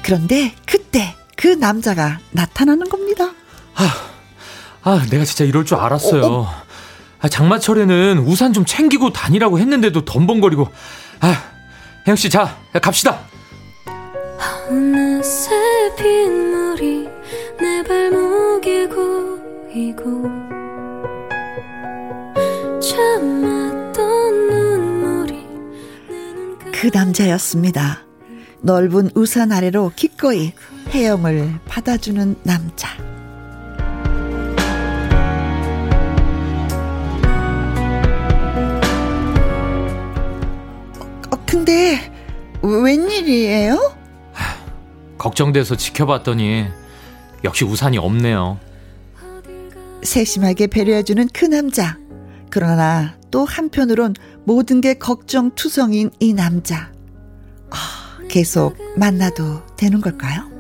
그런데 0.03 0.53
그때 0.67 1.15
그 1.35 1.47
남자가 1.47 2.19
나타나는 2.29 2.87
겁니다. 2.87 3.33
아, 3.73 4.14
아 4.85 5.03
내가 5.09 5.25
진짜 5.25 5.43
이럴 5.43 5.65
줄 5.65 5.77
알았어요. 5.77 6.23
어, 6.23 6.41
어. 6.41 6.47
아, 7.19 7.27
장마철에는 7.27 8.19
우산 8.19 8.53
좀 8.53 8.65
챙기고 8.65 9.11
다니라고 9.11 9.57
했는데도 9.57 10.05
덤벙거리고. 10.05 10.67
아, 11.21 11.43
혜영 12.05 12.15
씨, 12.15 12.29
자, 12.29 12.55
갑시다. 12.79 13.19
어느새 14.69 15.49
빗물이 15.97 17.09
내 17.59 17.83
발목에 17.83 18.87
고이고 18.87 20.29
참았던 22.79 24.47
눈물이 24.49 25.47
그 26.73 26.91
남자였습니다. 26.93 28.05
넓은 28.61 29.09
우산 29.15 29.51
아래로 29.51 29.93
기꺼이 29.95 30.53
헤엄을 30.89 31.59
받아주는 31.67 32.35
남자. 32.43 33.14
근데 41.55 42.11
웬일이에요? 42.61 43.95
걱정돼서 45.17 45.77
지켜봤더니 45.77 46.65
역시 47.45 47.63
우산이 47.63 47.97
없네요. 47.97 48.59
세심하게 50.03 50.67
배려해주는 50.67 51.29
그 51.33 51.45
남자. 51.45 51.97
그러나 52.49 53.15
또 53.31 53.45
한편으론 53.45 54.15
모든 54.43 54.81
게 54.81 54.95
걱정투성인 54.95 56.11
이 56.19 56.33
남자. 56.33 56.91
아, 57.69 58.17
계속 58.27 58.75
만나도 58.97 59.65
되는 59.77 60.01
걸까요? 60.01 60.54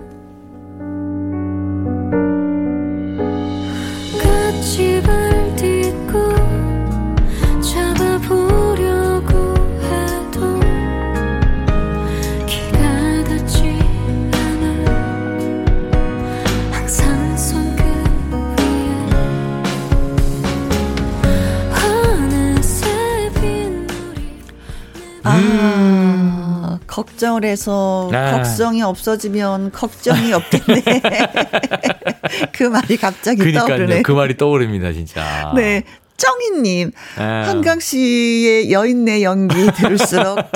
걱정을 26.95 27.43
해서 27.43 28.09
아. 28.13 28.31
걱정이 28.37 28.81
없어지면 28.81 29.73
걱정이 29.73 30.31
없겠네. 30.31 30.81
그 32.55 32.63
말이 32.63 32.95
갑자기 32.95 33.39
그러니까요. 33.39 33.67
떠오르네. 33.67 34.01
그 34.01 34.13
말이 34.13 34.37
떠오릅니다, 34.37 34.93
진짜. 34.93 35.51
네. 35.55 35.83
정희님, 36.15 36.93
아. 37.17 37.43
한강 37.47 37.81
씨의 37.81 38.71
여인내 38.71 39.23
연기 39.23 39.69
들을수록 39.73 40.39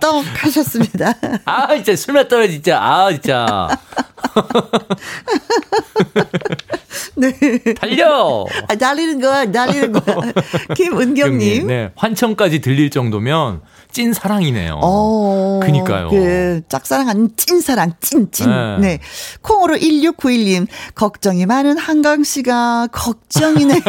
찰떡하셨습니다. 0.00 1.14
아, 1.46 1.74
진짜 1.74 1.96
술맛 1.96 2.28
떨어 2.28 2.46
진짜. 2.46 2.80
아, 2.80 3.10
진짜. 3.10 3.66
네. 7.16 7.32
달려! 7.74 8.46
아, 8.68 8.74
달리는 8.74 9.20
거야, 9.20 9.50
달리는 9.50 9.92
거야. 9.92 10.16
김은경님. 10.76 11.66
네, 11.66 11.90
환청까지 11.96 12.60
들릴 12.60 12.90
정도면 12.90 13.60
찐 13.90 14.12
사랑이네요. 14.12 14.80
어, 14.82 15.60
그니까요. 15.62 16.08
그 16.08 16.62
짝사랑 16.68 17.08
아닌 17.08 17.30
찐 17.36 17.60
사랑, 17.60 17.92
찐, 18.00 18.30
찐. 18.30 18.48
네. 18.50 18.78
네. 18.80 18.98
콩으로 19.42 19.76
1691님, 19.76 20.66
걱정이 20.94 21.46
많은 21.46 21.78
한강 21.78 22.24
씨가 22.24 22.88
걱정이네요. 22.92 23.80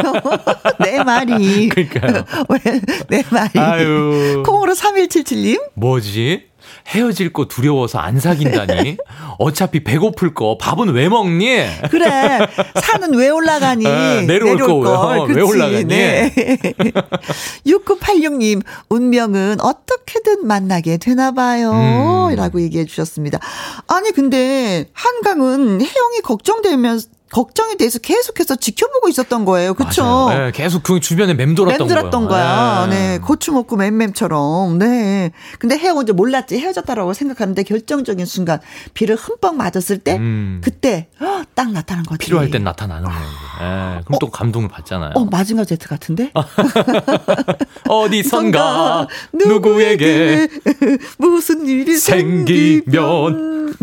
내 0.79 1.03
말이. 1.03 1.69
그니까요. 1.69 2.25
왜, 2.49 2.81
내 3.09 3.23
말이. 3.29 3.59
아유. 3.59 4.43
콩으로 4.45 4.73
3177님. 4.73 5.61
뭐지? 5.75 6.52
헤어질 6.87 7.33
거 7.33 7.45
두려워서 7.45 7.99
안 7.99 8.19
사귄다니? 8.19 8.97
어차피 9.39 9.83
배고플 9.83 10.33
거 10.33 10.57
밥은 10.57 10.89
왜 10.89 11.09
먹니? 11.09 11.65
그래. 11.89 12.39
산은 12.81 13.15
왜 13.15 13.29
올라가니? 13.29 13.87
아, 13.87 14.21
내려올, 14.21 14.57
내려올 14.57 14.83
거 14.83 14.99
걸. 15.25 15.31
왜 15.35 15.41
올라가니? 15.41 15.85
네. 15.85 16.33
6986님, 17.65 18.61
운명은 18.89 19.61
어떻게든 19.61 20.45
만나게 20.45 20.97
되나 20.97 21.31
봐요. 21.31 21.71
음. 21.71 22.35
라고 22.35 22.61
얘기해 22.61 22.85
주셨습니다. 22.85 23.39
아니, 23.87 24.11
근데 24.11 24.85
한강은 24.93 25.81
혜영이 25.81 26.21
걱정되면서 26.23 27.07
걱정이 27.33 27.77
돼서 27.77 27.97
계속해서 27.97 28.57
지켜보고 28.57 29.09
있었던 29.09 29.43
거예요. 29.43 29.73
그렇죠? 29.73 30.29
네, 30.29 30.51
계속 30.51 30.83
그 30.83 30.99
주변에 30.99 31.33
맴돌았던, 31.33 31.87
맴돌았던 31.87 32.27
거야. 32.27 32.85
네. 32.87 32.95
네. 32.95 33.17
고추 33.17 33.51
먹고 33.51 33.75
맴맴처럼. 33.75 34.77
네. 34.77 35.31
근데 35.57 35.75
헤어진 35.75 36.05
줄 36.05 36.15
몰랐지. 36.15 36.59
헤어졌다라고 36.59 37.13
생각하는데 37.13 37.63
결정적인 37.63 38.27
순간 38.27 38.59
비를 38.93 39.15
흠뻑 39.15 39.55
맞았을 39.55 39.97
때 39.97 40.17
음. 40.17 40.61
그때 40.63 41.07
딱 41.55 41.71
나타난 41.71 42.03
거지. 42.03 42.19
필요할 42.19 42.51
땐 42.51 42.63
나타나는 42.63 43.09
거예요. 43.09 43.19
네. 43.19 44.01
그럼 44.05 44.15
어? 44.15 44.19
또 44.19 44.29
감동을 44.29 44.69
받잖아요. 44.69 45.13
어, 45.15 45.25
마징가 45.25 45.65
제트 45.65 45.87
같은데? 45.87 46.31
어디선가 47.89 49.07
누구에게 49.33 50.49
무슨 51.17 51.65
일이 51.65 51.97
생기면 51.97 53.73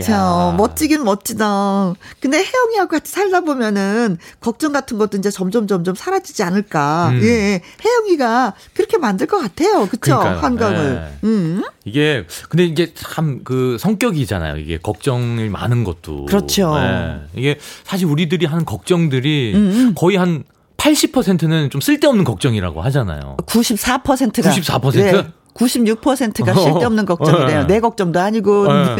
자, 0.00 0.54
멋지긴 0.56 1.04
멋지다. 1.04 1.94
근데 2.20 2.38
혜영이하고 2.38 2.88
같이 2.88 3.12
살다 3.12 3.40
보면은 3.42 4.16
걱정 4.40 4.72
같은 4.72 4.96
것도 4.98 5.18
이제 5.18 5.30
점점 5.30 5.66
점점 5.66 5.94
사라지지 5.94 6.42
않을까. 6.42 7.10
음. 7.10 7.20
예. 7.22 7.60
혜영이가 7.84 8.54
그렇게 8.74 8.96
만들 8.98 9.26
것 9.26 9.38
같아요. 9.40 9.86
그쵸? 9.86 10.18
그러니까요. 10.18 10.38
한강을. 10.38 10.94
네. 10.94 11.18
음. 11.24 11.62
이게 11.84 12.24
근데 12.48 12.64
이게 12.64 12.92
참 12.94 13.42
그 13.44 13.76
성격이잖아요. 13.78 14.56
이게 14.58 14.78
걱정이 14.78 15.48
많은 15.48 15.84
것도. 15.84 16.26
그렇죠. 16.26 16.74
네. 16.78 17.20
이게 17.34 17.58
사실 17.84 18.06
우리들이 18.06 18.46
하는 18.46 18.64
걱정들이 18.64 19.52
음. 19.54 19.58
음. 19.58 19.94
거의 19.96 20.16
한 20.16 20.44
80%는 20.76 21.70
좀 21.70 21.80
쓸데없는 21.80 22.24
걱정이라고 22.24 22.82
하잖아요. 22.82 23.36
94%가 23.46 24.50
94%? 24.50 24.92
네. 24.94 25.26
96%가 25.54 26.54
쓸데없는 26.54 27.04
걱정이래요. 27.06 27.60
어. 27.60 27.66
내 27.66 27.80
걱정도 27.80 28.20
아니고. 28.20 28.68
어. 28.68 28.96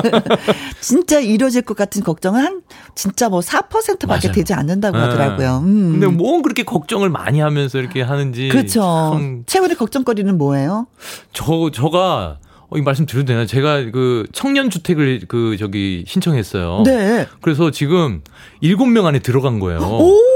진짜 0.80 1.20
이루어질 1.20 1.62
것 1.62 1.76
같은 1.76 2.02
걱정은 2.02 2.44
한 2.44 2.62
진짜 2.94 3.28
뭐 3.28 3.40
4%밖에 3.40 4.06
맞아요. 4.06 4.32
되지 4.32 4.54
않는다고 4.54 4.96
네. 4.96 5.02
하더라고요. 5.04 5.62
음. 5.64 5.92
근데 5.92 6.06
뭐 6.06 6.42
그렇게 6.42 6.62
걱정을 6.64 7.10
많이 7.10 7.40
하면서 7.40 7.78
이렇게 7.78 8.02
하는지. 8.02 8.48
그렇죠. 8.48 8.80
참... 9.12 9.42
최근에 9.46 9.74
걱정거리는 9.74 10.36
뭐예요? 10.36 10.86
저 11.32 11.70
저가 11.72 12.38
어, 12.70 12.78
이 12.78 12.82
말씀 12.82 13.04
드려도 13.04 13.26
되나요? 13.26 13.46
제가 13.46 13.90
그 13.90 14.26
청년 14.32 14.70
주택을 14.70 15.22
그 15.26 15.56
저기 15.58 16.04
신청했어요. 16.06 16.84
네. 16.84 17.26
그래서 17.40 17.70
지금 17.70 18.22
7명 18.62 19.06
안에 19.06 19.18
들어간 19.18 19.58
거예요. 19.58 19.80
오! 19.80 20.29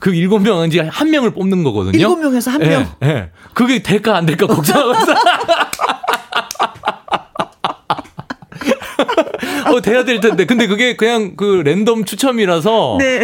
그 0.00 0.14
일곱 0.14 0.40
명 0.40 0.64
이제 0.64 0.80
한 0.80 1.10
명을 1.10 1.30
뽑는 1.32 1.62
거거든요. 1.62 1.96
일곱 1.96 2.20
명에서 2.20 2.50
한 2.50 2.60
명. 2.60 2.88
예. 3.02 3.06
네, 3.06 3.30
그게 3.54 3.82
될까 3.82 4.16
안 4.16 4.26
될까 4.26 4.46
걱정하고 4.46 4.92
있어. 4.92 5.14
어, 9.72 9.80
돼야 9.80 10.04
될 10.04 10.20
텐데. 10.20 10.46
근데 10.46 10.66
그게 10.66 10.96
그냥 10.96 11.36
그 11.36 11.62
랜덤 11.64 12.04
추첨이라서. 12.04 12.96
네. 12.98 13.20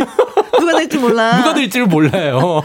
누가 0.59 0.79
될지 0.79 0.99
몰라. 0.99 1.37
누가 1.43 1.55
될지를 1.55 1.87
몰라요. 1.87 2.63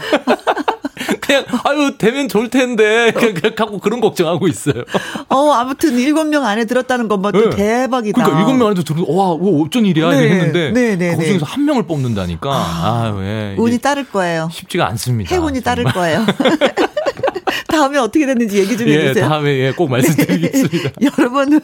그냥 1.20 1.44
아유 1.64 1.96
되면 1.98 2.28
좋을 2.28 2.48
텐데 2.48 3.12
그냥, 3.12 3.34
그냥 3.34 3.54
갖고 3.54 3.78
그런 3.78 4.00
걱정하고 4.00 4.48
있어요. 4.48 4.84
어 5.28 5.52
아무튼 5.52 5.98
일곱 5.98 6.24
명 6.26 6.44
안에 6.44 6.64
들었다는 6.64 7.08
것만 7.08 7.32
네. 7.32 7.50
대박이다. 7.50 8.22
그러니까 8.22 8.38
일곱 8.40 8.54
명 8.58 8.68
안에 8.68 8.82
들어 8.82 9.04
와 9.08 9.30
어쩐 9.30 9.86
일이야 9.86 10.10
네. 10.10 10.30
했는데 10.30 10.70
네, 10.72 10.96
네, 10.96 11.16
그 11.16 11.24
중에서 11.24 11.46
한 11.46 11.64
명을 11.64 11.84
뽑는다니까. 11.84 12.50
아, 12.50 13.14
왜 13.16 13.54
운이 13.58 13.78
따를 13.78 14.04
거예요. 14.04 14.48
쉽지가 14.52 14.86
않습니다. 14.88 15.34
해운이 15.34 15.62
따를 15.62 15.84
거예요. 15.84 16.24
다음에 17.72 17.98
어떻게 17.98 18.26
됐는지 18.26 18.58
얘기 18.58 18.76
좀 18.76 18.86
예, 18.88 18.98
해주세요. 18.98 19.28
다음에 19.28 19.58
예, 19.58 19.72
꼭 19.72 19.88
말씀드리겠습니다. 19.88 20.90
네. 20.90 21.08
여러분 21.18 21.60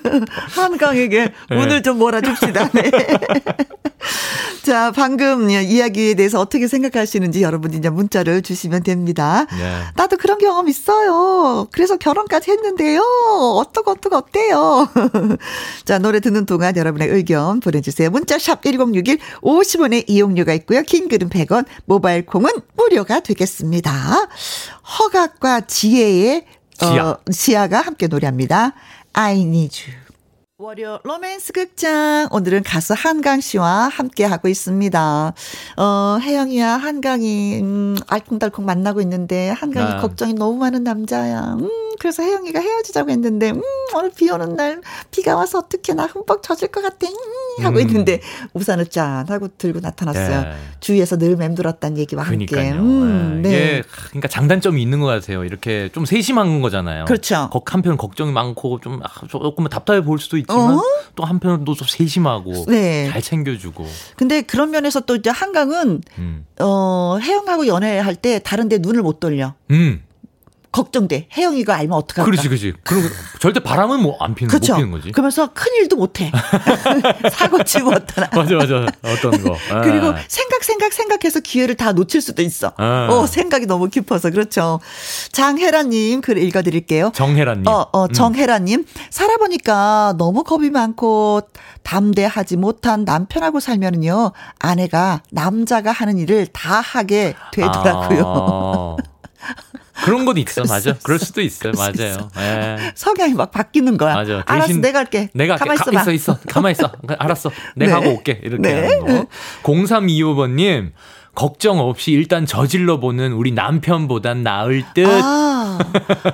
한강에게 0.54 1.32
네. 1.50 1.56
운을 1.56 1.82
좀 1.82 1.98
몰아줍시다. 1.98 2.70
네. 2.70 2.90
자, 4.64 4.90
방금 4.92 5.48
이야기에 5.50 6.14
대해서 6.14 6.40
어떻게 6.40 6.68
생각하시는지 6.68 7.42
여러분 7.42 7.72
이제 7.72 7.88
문자를 7.88 8.42
주시면 8.42 8.82
됩니다. 8.82 9.46
네. 9.56 9.80
나도 9.96 10.16
그런 10.18 10.38
경험 10.38 10.68
있어요. 10.68 11.66
그래서 11.72 11.96
결혼까지 11.96 12.50
했는데요. 12.50 13.00
어떡 13.00 13.88
어떡 13.88 14.12
어때요? 14.12 14.88
자, 15.86 15.98
노래 15.98 16.20
듣는 16.20 16.44
동안 16.44 16.76
여러분의 16.76 17.09
의견 17.09 17.61
보내주세요. 17.61 18.11
문자 18.11 18.38
샵 18.38 18.62
1061, 18.62 19.18
50원의 19.40 20.04
이용료가 20.06 20.52
있고요. 20.54 20.82
긴 20.82 21.09
글은 21.09 21.30
100원, 21.30 21.64
모바일 21.86 22.26
콩은 22.26 22.50
무료가 22.76 23.20
되겠습니다. 23.20 24.28
허각과 24.89 25.62
지혜의 25.62 26.47
지아. 26.78 27.11
어, 27.11 27.18
지아가 27.30 27.80
함께 27.80 28.07
노래합니다. 28.07 28.72
I 29.12 29.41
need 29.41 29.82
you. 29.86 30.09
월요 30.61 30.99
로맨스 31.05 31.53
극장 31.53 32.26
오늘은 32.32 32.64
가수 32.64 32.93
한강 32.97 33.41
씨와 33.41 33.89
함께 33.89 34.24
하고 34.24 34.49
있습니다. 34.49 35.32
어 35.76 36.18
혜영이야 36.20 36.68
한강이 36.78 37.61
음, 37.61 37.97
알콩달콩 38.09 38.64
만나고 38.64 39.01
있는데 39.03 39.51
한강이 39.51 39.93
아. 39.93 40.01
걱정이 40.01 40.34
너무 40.34 40.59
많은 40.59 40.82
남자야. 40.82 41.59
음 41.61 41.70
그래서 42.01 42.24
혜영이가 42.24 42.59
헤어지자고 42.59 43.11
했는데 43.11 43.51
음 43.53 43.62
오늘 43.95 44.11
비 44.11 44.28
오는 44.30 44.57
날 44.57 44.82
비가 45.12 45.36
와서 45.36 45.59
어떻게 45.59 45.95
나 45.95 46.07
흠뻑 46.07 46.43
젖을 46.43 46.68
것 46.68 46.82
같아. 46.82 47.07
음, 47.07 47.12
하고 47.62 47.76
음. 47.76 47.80
있는데 47.82 48.20
우산을 48.54 48.86
짠 48.86 49.26
하고 49.28 49.48
들고 49.56 49.80
나타났어요. 49.80 50.40
네. 50.42 50.52
주위에서 50.80 51.16
늘 51.18 51.36
맴돌았다는 51.36 51.98
얘기와 51.98 52.24
그러니까요. 52.24 52.74
함께. 52.74 52.80
음, 52.80 53.42
네. 53.42 53.50
네. 53.50 53.82
그러니까 54.09 54.28
장단점이 54.28 54.80
있는 54.80 55.00
것 55.00 55.06
같아요. 55.06 55.44
이렇게 55.44 55.88
좀 55.92 56.04
세심한 56.04 56.61
거잖아요. 56.61 57.04
그렇죠. 57.04 57.50
한편 57.66 57.96
걱정이 57.96 58.32
많고 58.32 58.80
좀 58.80 59.00
아, 59.02 59.26
조금 59.28 59.68
답답해 59.68 60.02
보일 60.02 60.18
수도 60.18 60.36
있지만 60.36 60.74
어? 60.74 60.82
또 61.14 61.24
한편은 61.24 61.64
또 61.64 61.74
세심하고 61.74 62.66
네. 62.68 63.09
잘 63.11 63.22
챙겨주고. 63.22 63.86
근데 64.16 64.42
그런 64.42 64.70
면에서 64.70 65.00
또 65.00 65.16
이제 65.16 65.30
한강은 65.30 66.00
음. 66.18 66.46
어 66.61 67.18
혜영하고 67.20 67.66
연애할 67.66 68.16
때 68.16 68.40
다른데 68.40 68.78
눈을 68.78 69.02
못 69.02 69.20
돌려. 69.20 69.54
음. 69.70 70.02
걱정돼. 70.70 71.28
혜영이가 71.36 71.74
알면 71.74 71.96
어떡할까? 71.96 72.24
그렇지, 72.24 72.48
그렇지. 72.48 72.72
그럼 72.82 73.02
절대 73.40 73.60
바람은 73.60 74.02
뭐안 74.02 74.34
피는, 74.34 74.48
그렇죠. 74.48 74.74
못 74.74 74.78
피는 74.78 74.90
거지. 74.92 75.12
그러면서 75.12 75.50
큰 75.54 75.72
일도 75.76 75.96
못 75.96 76.20
해. 76.20 76.30
사고 77.32 77.62
치고 77.64 77.90
어떠나. 77.90 78.28
맞아, 78.36 78.54
맞아. 78.56 78.86
어떤 79.02 79.42
거. 79.42 79.56
아. 79.72 79.80
그리고 79.80 80.14
생각, 80.28 80.64
생각, 80.64 80.92
생각해서 80.92 81.40
기회를 81.40 81.74
다 81.74 81.92
놓칠 81.92 82.20
수도 82.20 82.42
있어. 82.42 82.72
아. 82.76 83.08
어, 83.10 83.26
생각이 83.26 83.66
너무 83.66 83.88
깊어서. 83.88 84.30
그렇죠. 84.30 84.80
장혜라님 85.32 86.20
글 86.20 86.38
읽어드릴게요. 86.38 87.12
정혜라님. 87.14 87.66
어, 87.66 87.86
어, 87.92 88.04
음. 88.04 88.12
정혜라님. 88.12 88.80
음. 88.80 88.84
살아보니까 89.10 90.14
너무 90.18 90.44
겁이 90.44 90.70
많고 90.70 91.42
담대하지 91.82 92.56
못한 92.58 93.04
남편하고 93.04 93.60
살면은요, 93.60 94.32
아내가 94.58 95.22
남자가 95.30 95.90
하는 95.92 96.18
일을 96.18 96.46
다 96.48 96.80
하게 96.80 97.34
되더라고요. 97.52 98.96
아. 98.98 99.17
그런 100.05 100.24
건 100.24 100.36
있어, 100.38 100.62
맞아. 100.68 100.94
그럴 101.03 101.18
수도 101.18 101.40
있어요, 101.40 101.72
맞아요. 101.76 102.28
예. 102.38 102.92
성향이 102.94 103.34
막 103.34 103.51
바뀌는 103.51 103.99
거야. 103.99 104.14
맞아. 104.14 104.42
알았어, 104.46 104.74
내가 104.74 105.01
할게. 105.01 105.28
내가 105.34 105.57
가만 105.57 105.74
있어, 105.74 105.90
가, 105.90 106.01
있어, 106.01 106.12
있어. 106.12 106.38
가만 106.49 106.72
있어. 106.72 106.92
알았어, 107.18 107.51
내가 107.76 107.99
네. 107.99 108.07
하고 108.07 108.16
올게. 108.16 108.40
이렇게 108.42 108.62
네. 108.62 108.80
하는 108.80 109.01
거. 109.07 109.26
0325번님. 109.62 110.92
걱정 111.34 111.78
없이 111.78 112.11
일단 112.11 112.46
저질러 112.46 112.99
보는 112.99 113.32
우리 113.32 113.53
남편보단 113.53 114.42
나을 114.42 114.82
듯. 114.92 115.07
아, 115.07 115.57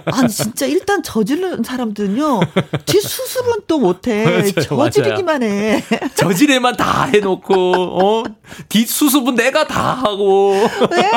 아니 0.06 0.28
진짜 0.28 0.66
일단 0.66 1.02
저질른 1.02 1.62
사람들은요. 1.62 2.40
뒤 2.86 3.00
수습은 3.00 3.62
또 3.66 3.78
못해. 3.78 4.24
맞아요, 4.24 4.52
저지르기만 4.52 5.40
맞아요. 5.40 5.52
해. 5.52 5.82
저지레만 6.14 6.76
다 6.76 7.04
해놓고 7.04 7.54
어뒤 8.24 8.86
수습은 8.86 9.34
내가 9.34 9.66
다 9.66 9.94
하고. 9.94 10.54
네. 10.90 11.10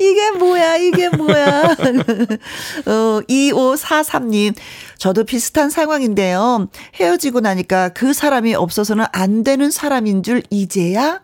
이게 0.00 0.30
뭐야 0.32 0.76
이게 0.76 1.08
뭐야. 1.10 1.76
어 2.86 3.20
2543님. 3.28 4.54
저도 4.98 5.24
비슷한 5.24 5.70
상황인데요. 5.70 6.68
헤어지고 6.96 7.40
나니까 7.40 7.90
그 7.90 8.12
사람이 8.12 8.54
없어서는 8.54 9.06
안 9.12 9.44
되는 9.44 9.70
사람인 9.70 10.22
줄 10.22 10.42
이제야 10.50 11.22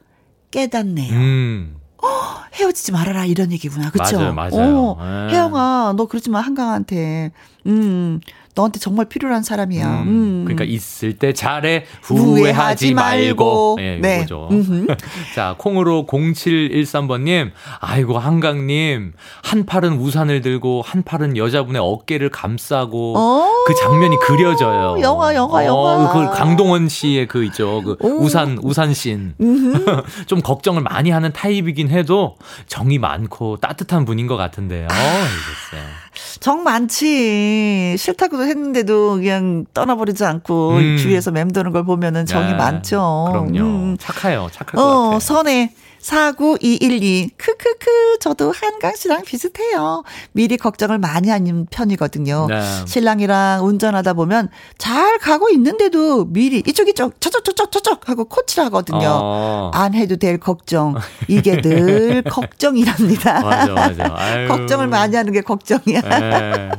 깨닫네요. 0.51 1.13
음. 1.13 1.76
어, 2.03 2.09
헤어지지 2.55 2.93
말아라 2.93 3.25
이런 3.25 3.53
얘기구나. 3.53 3.91
그렇죠? 3.91 4.19
맞아요, 4.19 4.35
맞아요. 4.35 4.97
어, 4.99 5.29
혜영아, 5.31 5.95
너 5.97 6.07
그러지 6.07 6.31
마 6.31 6.41
한강한테. 6.41 7.33
음. 7.67 8.21
너한테 8.57 8.81
정말 8.81 9.05
필요한 9.05 9.43
사람이야. 9.43 9.87
음, 9.87 10.09
음. 10.09 10.45
그러니까 10.47 10.65
있을 10.65 11.19
때 11.19 11.35
잘해 11.35 11.85
후회하지 12.03 12.95
말고. 12.95 13.77
네, 13.79 13.99
네. 14.01 14.17
이거죠. 14.17 14.49
자, 15.37 15.55
콩으로 15.59 16.07
0713번님, 16.09 17.51
아이고 17.81 18.19
한강님 18.19 19.13
한 19.43 19.67
팔은 19.67 19.99
우산을 19.99 20.41
들고 20.41 20.83
한 20.85 21.03
팔은 21.03 21.37
여자분의 21.37 21.83
어깨를 21.85 22.31
감싸고 22.31 23.19
어. 23.19 23.53
그 23.67 23.75
장면이 23.75 24.17
그려져요. 24.21 25.01
영화, 25.03 25.35
영화, 25.35 25.59
어, 25.61 25.65
영화. 25.65 26.13
그 26.15 26.35
강동원 26.35 26.89
씨의 26.89 27.29
그 27.29 27.45
있죠. 27.45 27.83
그 27.83 27.97
오. 28.01 28.23
우산 28.23 28.59
우산 28.63 28.95
씬. 28.95 29.35
좀 30.27 30.41
걱정을 30.41 30.81
많이 30.81 31.11
하는 31.11 31.31
타입이긴 31.35 31.91
해도 31.91 32.37
정이 32.69 32.99
많고 32.99 33.59
따뜻한 33.59 34.07
분인 34.07 34.27
것 34.27 34.39
같은데요. 34.39 34.89
아. 34.91 34.95
이랬어요. 34.95 36.06
정 36.41 36.63
많지. 36.63 37.97
싫다고도 37.99 38.45
했는데도 38.45 39.17
그냥 39.17 39.67
떠나버리지 39.75 40.25
않고 40.25 40.71
음. 40.77 40.97
주위에서 40.99 41.31
맴도는 41.31 41.73
걸 41.73 41.85
보면은 41.85 42.27
정이 42.27 42.49
네. 42.49 42.55
많죠. 42.55 43.29
그럼요. 43.31 43.59
음. 43.61 43.97
착해요. 43.99 44.49
착할 44.53 44.79
어, 44.79 44.83
것 44.83 45.01
같아요. 45.03 45.21
선해. 45.21 45.73
4921님, 46.07 47.31
크크크, 47.37 48.19
저도 48.21 48.53
한강 48.53 48.95
씨랑 48.95 49.23
비슷해요. 49.23 50.05
미리 50.33 50.57
걱정을 50.57 50.99
많이 50.99 51.31
하는 51.31 51.67
편이거든요. 51.69 52.47
네. 52.49 52.63
신랑이랑 52.87 53.65
운전하다 53.67 54.13
보면 54.13 54.49
잘 54.79 55.19
가고 55.19 55.49
있는데도 55.51 56.27
미리 56.27 56.63
이쪽 56.65 56.89
이쪽 56.89 57.21
저쪽 57.21 57.45
저쪽 57.45 57.73
저쪽 57.73 58.09
하고 58.09 58.25
코치를 58.27 58.67
하거든요. 58.67 59.01
어. 59.05 59.71
안 59.75 59.95
해도 59.95 60.15
될 60.17 60.39
걱정. 60.39 60.95
이게 61.27 61.61
늘 61.61 62.23
걱정이랍니다. 62.31 63.41
맞아, 63.43 63.73
맞아. 63.73 64.47
걱정을 64.49 64.87
많이 64.87 65.17
하는 65.17 65.33
게 65.33 65.41
걱정이야. 65.41 66.01
네. 66.03 66.71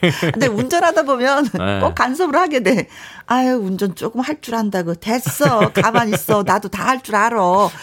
근데 0.32 0.46
운전하다 0.46 1.02
보면 1.02 1.48
네. 1.58 1.80
꼭 1.80 1.94
간섭을 1.96 2.36
하게 2.36 2.62
돼. 2.62 2.86
아유, 3.26 3.56
운전 3.56 3.96
조금 3.96 4.20
할 4.20 4.36
줄 4.40 4.54
안다고. 4.54 4.94
됐어. 4.94 5.72
가만히 5.72 6.12
있어. 6.12 6.44
나도 6.46 6.68
다 6.68 6.86
할 6.86 7.02
줄 7.02 7.16
알아. 7.16 7.36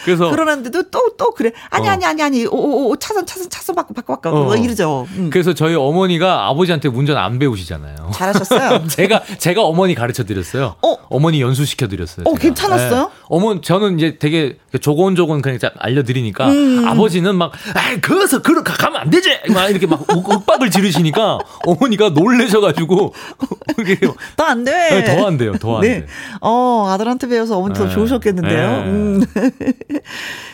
그래서. 0.06 0.30
그러는데도 0.30 0.90
또, 0.94 1.10
또 1.18 1.32
그래. 1.32 1.52
아니, 1.72 1.90
어. 1.90 1.92
아니, 1.92 2.06
아니, 2.06 2.22
아니. 2.22 2.46
오, 2.46 2.52
오, 2.56 2.90
오, 2.92 2.96
차선, 2.96 3.26
차선, 3.26 3.50
차선 3.50 3.76
바꿔, 3.76 3.94
바꿔, 3.96 4.14
바꿔. 4.16 4.30
어. 4.30 4.44
뭐 4.44 4.56
이러죠. 4.56 5.08
음. 5.16 5.30
그래서 5.32 5.54
저희 5.54 5.74
어머니가 5.74 6.48
아버지한테 6.48 6.88
운전 6.88 7.18
안 7.18 7.40
배우시잖아요. 7.40 8.12
잘하셨어요? 8.14 8.86
제가, 8.88 9.24
제가 9.40 9.64
어머니 9.64 9.96
가르쳐 9.96 10.24
드렸어요. 10.24 10.76
어? 10.84 10.96
어머니 11.10 11.42
연수시켜 11.42 11.88
드렸어요. 11.88 12.26
어, 12.28 12.36
괜찮았어요? 12.36 13.02
네. 13.06 13.10
어머니, 13.28 13.62
저는 13.62 13.98
이제 13.98 14.18
되게 14.20 14.58
조곤조곤 14.80 15.42
그냥 15.42 15.58
알려드리니까 15.80 16.48
음. 16.50 16.88
아버지는 16.88 17.36
막, 17.36 17.52
아, 17.74 18.00
거기서, 18.00 18.44
그러, 18.44 18.62
가면 18.64 19.02
안 19.02 19.10
되지! 19.10 19.40
막 19.50 19.70
이렇게 19.70 19.88
막 19.88 20.06
윽박을 20.10 20.70
지르시니까 20.70 21.40
어머니가 21.66 22.10
놀래셔가지고. 22.10 23.14
더 24.38 24.44
안 24.44 24.64
돼. 24.64 24.72
네, 24.72 25.04
더안 25.16 25.38
돼요. 25.38 25.54
더안 25.58 25.82
네. 25.82 26.02
돼. 26.02 26.06
어, 26.42 26.88
아들한테 26.90 27.28
배워서 27.28 27.58
어머니 27.58 27.74
더 27.74 27.86
네. 27.86 27.94
좋으셨겠는데요. 27.94 28.70
네. 28.70 28.84
음. 28.86 29.24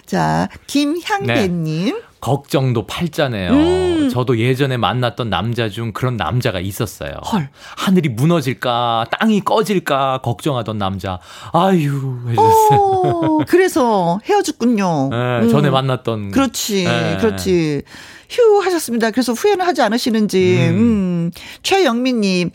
자, 0.10 0.50
김향배님. 0.66 1.94
네. 1.94 2.02
걱정도 2.20 2.88
팔자네요. 2.88 3.52
음. 3.52 4.10
저도 4.10 4.40
예전에 4.40 4.76
만났던 4.76 5.30
남자 5.30 5.70
중 5.70 5.92
그런 5.94 6.18
남자가 6.18 6.60
있었어요. 6.60 7.12
헐. 7.32 7.50
하늘이 7.78 8.10
무너질까, 8.10 9.06
땅이 9.20 9.42
꺼질까 9.42 10.22
걱정하던 10.24 10.80
남자. 10.80 11.20
아유, 11.54 12.22
해주셨어요. 12.28 12.80
어, 12.80 13.38
그래서 13.48 14.20
헤어졌군요. 14.26 15.10
네, 15.14 15.40
음. 15.44 15.50
전에 15.50 15.70
만났던. 15.70 16.32
그렇지, 16.32 16.86
네. 16.86 17.18
그렇지. 17.22 17.84
휴 18.30 18.60
하셨습니다. 18.60 19.12
그래서 19.12 19.34
후회는 19.34 19.66
하지 19.66 19.82
않으시는지. 19.82 20.68
음. 20.70 20.78
음. 20.78 21.32
최영민님, 21.64 22.52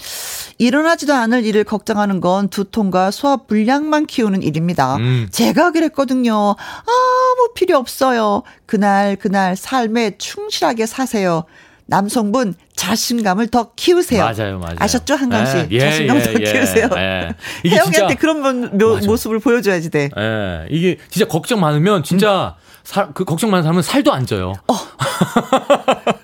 일어나지도 0.58 1.12
않을 1.14 1.44
일을 1.44 1.64
걱정하는 1.64 2.20
건 2.20 2.48
두통과 2.48 3.10
소화 3.10 3.36
불량만 3.36 4.06
키우는 4.06 4.42
일입니다. 4.42 4.96
음. 4.96 5.28
제가 5.30 5.72
그랬거든요. 5.72 6.34
아무 6.34 7.52
필요 7.54 7.76
없어요. 7.76 8.42
그날 8.66 9.16
그날 9.16 9.56
삶에 9.56 10.16
충실하게 10.18 10.86
사세요. 10.86 11.44
남성분 11.86 12.54
자신감을 12.74 13.48
더 13.48 13.72
키우세요. 13.76 14.24
맞아요, 14.24 14.58
맞아요. 14.58 14.76
아셨죠, 14.78 15.14
한강 15.16 15.44
씨? 15.44 15.66
예, 15.70 15.80
자신감을 15.80 16.20
예, 16.20 16.24
더 16.24 16.40
예, 16.40 16.52
키우세요. 16.52 16.88
예. 16.96 17.34
혜영이한테 17.68 18.14
그런 18.14 18.40
모, 18.78 18.96
모습을 19.06 19.38
보여줘야지 19.38 19.90
돼. 19.90 20.08
예. 20.16 20.66
이게 20.70 20.96
진짜 21.10 21.28
걱정 21.28 21.60
많으면 21.60 22.02
진짜 22.02 22.56
음. 22.58 22.63
살, 22.84 23.08
그 23.14 23.24
걱정 23.24 23.50
많은 23.50 23.62
사람은 23.62 23.82
살도 23.82 24.12
안 24.12 24.26
쪄요. 24.26 24.52
어. 24.68 24.74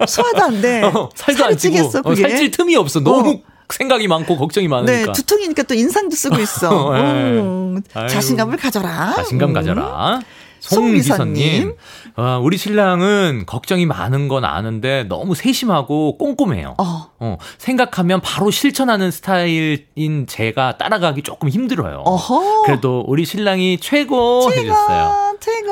소화도 0.06 0.42
안 0.42 0.60
돼. 0.60 0.82
어, 0.84 1.08
살도 1.14 1.44
안 1.46 1.56
찌겠어, 1.56 2.02
어, 2.04 2.14
살찔 2.14 2.50
틈이 2.50 2.76
없어. 2.76 3.00
너무 3.00 3.30
어. 3.30 3.40
생각이 3.70 4.06
많고 4.08 4.36
걱정이 4.36 4.68
많으니까. 4.68 5.06
네, 5.06 5.12
두통이니까 5.12 5.62
또 5.62 5.74
인상도 5.74 6.14
쓰고 6.14 6.38
있어. 6.38 6.92
네. 6.92 7.00
음, 7.40 7.82
자신감을 7.94 8.58
가져라. 8.58 9.14
자신감 9.16 9.50
음. 9.50 9.54
가져라. 9.54 10.20
송기선님, 10.60 11.74
어, 12.20 12.38
우리 12.38 12.58
신랑은 12.58 13.44
걱정이 13.46 13.86
많은 13.86 14.28
건 14.28 14.44
아는데 14.44 15.04
너무 15.04 15.34
세심하고 15.34 16.18
꼼꼼해요. 16.18 16.74
어. 16.76 17.10
어. 17.18 17.38
생각하면 17.56 18.20
바로 18.20 18.50
실천하는 18.50 19.10
스타일인 19.10 20.26
제가 20.26 20.76
따라가기 20.76 21.22
조금 21.22 21.48
힘들어요. 21.48 22.02
어허. 22.04 22.64
그래도 22.64 23.02
우리 23.08 23.24
신랑이 23.24 23.78
최고, 23.80 24.50
최고 24.50 24.60
해줬어요. 24.60 25.38
최고, 25.40 25.70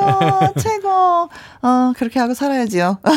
최고. 0.59 0.89
어, 0.89 1.93
그렇게 1.95 2.19
하고 2.19 2.33
살아야지요. 2.33 2.97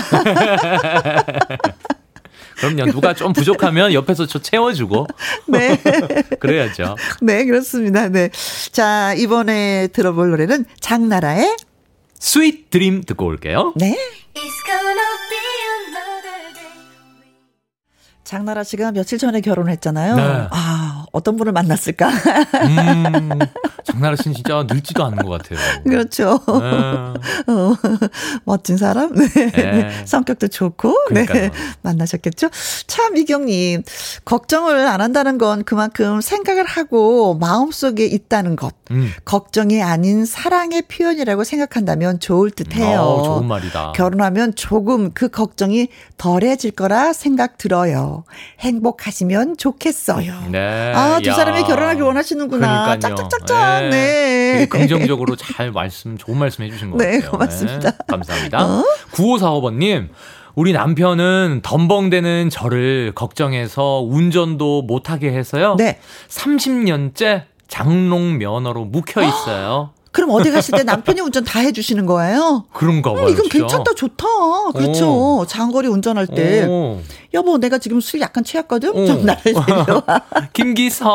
그럼요. 2.60 2.92
누가 2.92 3.14
좀 3.14 3.32
부족하면 3.32 3.94
옆에서 3.94 4.26
저 4.26 4.40
채워주고. 4.40 5.06
네. 5.46 5.80
그래야죠. 6.38 6.96
네, 7.22 7.46
그렇습니다. 7.46 8.10
네. 8.10 8.28
자, 8.72 9.14
이번에 9.14 9.88
들어볼 9.88 10.28
노래는 10.28 10.66
장나라의 10.80 11.56
Sweet 12.22 12.70
Dream 12.70 13.02
듣고 13.02 13.26
올게요. 13.26 13.72
네. 13.74 13.98
장나라 18.22 18.62
씨가 18.62 18.92
며칠 18.92 19.18
전에 19.18 19.40
결혼했잖아요. 19.40 20.14
네. 20.14 20.22
아, 20.22 20.81
어떤 21.12 21.36
분을 21.36 21.52
만났을까? 21.52 22.08
음, 22.08 23.38
장나라 23.84 24.16
씨는 24.16 24.34
진짜 24.34 24.64
늙지도 24.66 25.04
않은 25.04 25.18
것 25.18 25.28
같아요. 25.28 25.58
그렇죠. 25.84 26.40
네. 26.48 27.52
어, 27.52 27.76
멋진 28.44 28.78
사람, 28.78 29.14
네. 29.14 29.28
네. 29.52 30.04
성격도 30.06 30.48
좋고, 30.48 30.88
네. 31.10 31.26
그러니까요. 31.26 31.50
네. 31.50 31.50
만나셨겠죠? 31.82 32.48
참, 32.86 33.16
이경님, 33.16 33.82
걱정을 34.24 34.86
안 34.86 35.02
한다는 35.02 35.36
건 35.36 35.64
그만큼 35.64 36.22
생각을 36.22 36.64
하고 36.64 37.34
마음속에 37.34 38.06
있다는 38.06 38.56
것. 38.56 38.74
음. 38.90 39.12
걱정이 39.26 39.82
아닌 39.82 40.24
사랑의 40.24 40.82
표현이라고 40.82 41.44
생각한다면 41.44 42.20
좋을 42.20 42.50
듯 42.50 42.74
해요. 42.74 43.00
어, 43.00 43.22
좋은 43.22 43.46
말이다. 43.46 43.92
결혼하면 43.92 44.54
조금 44.54 45.12
그 45.12 45.28
걱정이 45.28 45.88
덜해질 46.16 46.70
거라 46.70 47.12
생각 47.12 47.58
들어요. 47.58 48.24
행복하시면 48.60 49.58
좋겠어요. 49.58 50.48
네. 50.50 50.92
아, 50.94 51.01
두 51.22 51.28
야. 51.30 51.34
사람이 51.34 51.62
결혼하길 51.64 52.02
원하시는구나. 52.02 52.98
짝짝짝짝. 52.98 53.88
네. 53.90 53.90
네. 54.58 54.66
긍정적으로 54.66 55.36
잘 55.36 55.70
말씀, 55.72 56.16
좋은 56.18 56.38
말씀 56.38 56.64
해주신 56.64 56.90
것 56.90 56.98
네, 56.98 57.16
같아요. 57.18 57.30
고맙습니다. 57.32 57.90
네, 57.90 57.96
감사합니다. 58.08 58.64
어? 58.64 58.84
9545번님. 59.12 60.08
우리 60.54 60.72
남편은 60.74 61.60
덤벙대는 61.62 62.50
저를 62.50 63.12
걱정해서 63.14 64.00
운전도 64.06 64.82
못하게 64.82 65.32
해서요. 65.32 65.76
네. 65.78 65.98
30년째 66.28 67.44
장롱 67.68 68.36
면허로 68.38 68.84
묵혀 68.84 69.22
있어요. 69.22 69.90
그럼 70.10 70.28
어디 70.32 70.50
가실 70.50 70.76
때 70.76 70.82
남편이 70.82 71.22
운전 71.22 71.42
다 71.42 71.60
해주시는 71.60 72.04
거예요? 72.04 72.66
그런가 72.74 73.14
봐요. 73.14 73.24
음, 73.24 73.30
이건 73.30 73.44
진짜. 73.48 73.58
괜찮다, 73.60 73.94
좋다. 73.94 74.26
그렇죠. 74.74 75.38
오. 75.38 75.46
장거리 75.46 75.88
운전할 75.88 76.26
때. 76.26 76.66
오. 76.66 77.00
여보, 77.34 77.58
내가 77.58 77.78
지금 77.78 78.00
술 78.00 78.20
약간 78.20 78.44
취했거든? 78.44 78.90
오. 78.90 79.06
좀 79.06 79.24
나를 79.24 79.42
데려와. 79.42 80.04
김기사, 80.52 81.06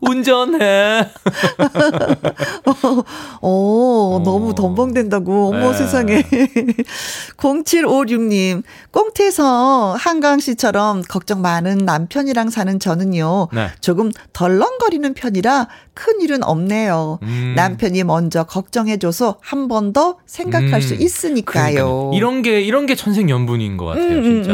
운전해. 0.00 1.08
어, 3.42 4.20
너무 4.24 4.54
덤벙된다고. 4.54 5.48
어머, 5.48 5.72
네. 5.72 5.76
세상에. 5.78 6.22
0756님, 7.36 8.62
꽁태서 8.90 9.96
한강 9.98 10.40
씨처럼 10.40 11.02
걱정 11.02 11.42
많은 11.42 11.78
남편이랑 11.78 12.50
사는 12.50 12.78
저는요. 12.78 13.48
네. 13.52 13.68
조금 13.80 14.10
덜렁거리는 14.32 15.14
편이라 15.14 15.68
큰 15.94 16.20
일은 16.20 16.42
없네요. 16.42 17.18
음. 17.22 17.52
남편이 17.56 18.04
먼저 18.04 18.44
걱정해줘서 18.44 19.36
한 19.40 19.66
번 19.68 19.86
더 19.92 20.16
생각할 20.26 20.74
음. 20.74 20.80
수 20.80 20.94
있으니까요. 20.94 21.74
그러니까요. 21.74 22.10
이런 22.14 22.42
게 22.42 22.60
이런 22.60 22.86
게 22.86 22.94
천생연분인 22.94 23.76
것 23.76 23.86
같아요, 23.86 24.04
음, 24.04 24.18
음 24.18 24.22
진짜. 24.24 24.52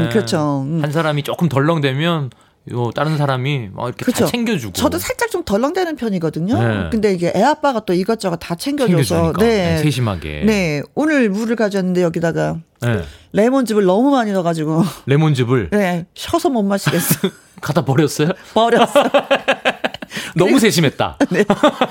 음, 0.00 0.04
네. 0.04 0.08
그렇죠. 0.10 0.66
한 0.82 0.90
사람이 0.92 1.22
조금 1.22 1.48
덜렁대면 1.48 2.30
요 2.72 2.90
다른 2.94 3.16
사람이 3.16 3.70
막 3.72 3.88
이렇게 3.88 4.04
그쵸. 4.04 4.24
다 4.24 4.30
챙겨주고. 4.30 4.72
저도 4.74 4.98
살짝 4.98 5.30
좀 5.30 5.42
덜렁대는 5.44 5.96
편이거든요. 5.96 6.58
네. 6.62 6.88
근데 6.90 7.12
이게 7.12 7.32
애 7.34 7.42
아빠가 7.42 7.80
또 7.80 7.94
이것저것 7.94 8.36
다 8.36 8.54
챙겨줘서 8.54 9.32
네. 9.38 9.46
네. 9.46 9.78
세심하게. 9.78 10.42
네 10.44 10.82
오늘 10.94 11.30
물을 11.30 11.56
가져왔는데 11.56 12.02
여기다가 12.02 12.58
네. 12.82 13.02
레몬즙을 13.32 13.84
너무 13.84 14.10
많이 14.10 14.32
넣어가지고. 14.32 14.84
레몬즙을. 15.06 15.70
네 15.70 16.06
셔서 16.14 16.50
못 16.50 16.62
마시겠어. 16.62 17.28
갖다 17.60 17.84
버렸어요? 17.84 18.28
버렸어. 18.54 19.04
너무 20.34 20.58
세심했다. 20.58 21.18
네. 21.30 21.44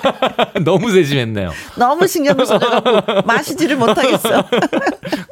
너무 0.63 0.91
세심했네요. 0.91 1.51
너무 1.77 2.07
신경을 2.07 2.45
써가지고 2.45 3.21
마시지를 3.25 3.77
못하겠어. 3.77 4.45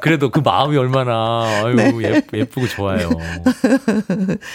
그래도 0.00 0.30
그 0.30 0.40
마음이 0.40 0.76
얼마나 0.76 1.44
아유 1.64 1.74
네. 1.74 2.22
예쁘, 2.34 2.60
고 2.60 2.66
좋아요. 2.66 3.10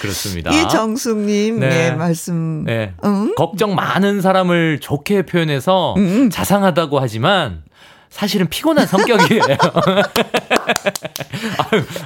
그렇습니다. 0.01 0.51
이정숙님 0.51 1.59
네. 1.59 1.69
네, 1.69 1.91
말씀. 1.91 2.63
네. 2.65 2.93
응? 3.05 3.33
걱정 3.35 3.75
많은 3.75 4.21
사람을 4.21 4.79
좋게 4.79 5.23
표현해서 5.25 5.95
응. 5.97 6.29
자상하다고 6.29 6.99
하지만 6.99 7.63
사실은 8.13 8.47
피곤한 8.47 8.85
성격이에요. 8.85 9.43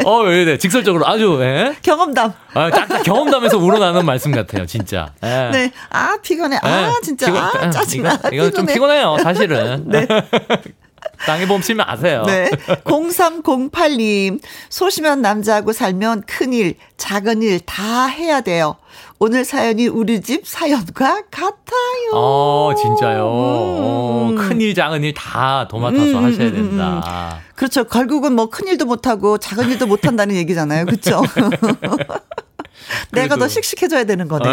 어, 0.06 0.20
왜 0.22 0.42
이래. 0.42 0.58
직설적으로 0.58 1.06
아주, 1.06 1.38
예? 1.42 1.76
경험담. 1.82 2.32
아, 2.54 2.70
딱, 2.70 3.04
경험담에서 3.04 3.58
우러나는 3.58 4.06
말씀 4.06 4.32
같아요, 4.32 4.66
진짜. 4.66 5.12
예. 5.24 5.50
네. 5.52 5.72
아, 5.90 6.18
피곤해. 6.22 6.60
아, 6.62 6.88
예. 6.88 7.02
진짜. 7.04 7.26
피곤, 7.26 7.42
아, 7.42 7.70
짜증나. 7.70 8.14
이거, 8.20 8.30
이거 8.32 8.50
좀 8.52 8.66
피곤해요, 8.66 9.18
사실은. 9.22 9.84
네. 9.92 10.08
땅에 11.26 11.46
봄 11.46 11.62
치면 11.62 11.86
아세요. 11.88 12.24
네. 12.26 12.50
0308님, 12.86 14.40
소심한 14.70 15.22
남자하고 15.22 15.74
살면 15.74 16.24
큰일, 16.26 16.76
작은 16.96 17.42
일 17.42 17.60
다 17.66 18.06
해야 18.06 18.40
돼요. 18.42 18.78
오늘 19.20 19.44
사연이 19.46 19.88
우리 19.88 20.22
집 20.22 20.46
사연과 20.46 21.24
같아요. 21.32 22.12
어, 22.14 22.72
진짜요. 22.78 23.24
음. 23.24 23.28
어, 23.28 24.36
큰일, 24.38 24.76
작은 24.76 25.04
일 25.04 25.14
다 25.16 25.68
도맡아서 25.68 26.20
음, 26.20 26.24
하셔야 26.26 26.48
음, 26.50 26.54
음, 26.54 26.60
음. 26.60 26.70
된다. 26.70 27.40
그렇죠. 27.56 27.84
결국은 27.86 28.34
뭐 28.34 28.50
큰일도 28.50 28.86
못하고 28.86 29.40
작은 29.40 29.72
일도 29.72 29.88
못한다는 29.88 30.36
얘기잖아요. 30.36 30.86
그렇죠? 30.86 31.22
내가 33.12 33.36
더 33.38 33.48
씩씩해져야 33.48 34.06
되는 34.06 34.28
거네. 34.28 34.48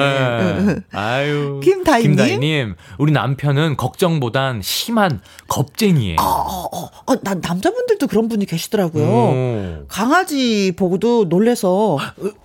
네. 0.65 0.77
아유. 0.93 1.61
김다희님. 1.63 2.11
김다희님, 2.17 2.75
우리 2.99 3.13
남편은 3.13 3.77
걱정보단 3.77 4.61
심한 4.63 5.21
겁쟁이에요. 5.49 6.17
어, 6.21 6.25
어, 6.25 6.69
어. 6.73 6.91
어 7.07 7.15
난 7.23 7.41
남자분들도 7.41 8.07
그런 8.09 8.29
분이 8.29 8.45
계시더라고요. 8.47 9.05
오. 9.05 9.85
강아지 9.89 10.73
보고도 10.77 11.27
놀래서. 11.29 11.95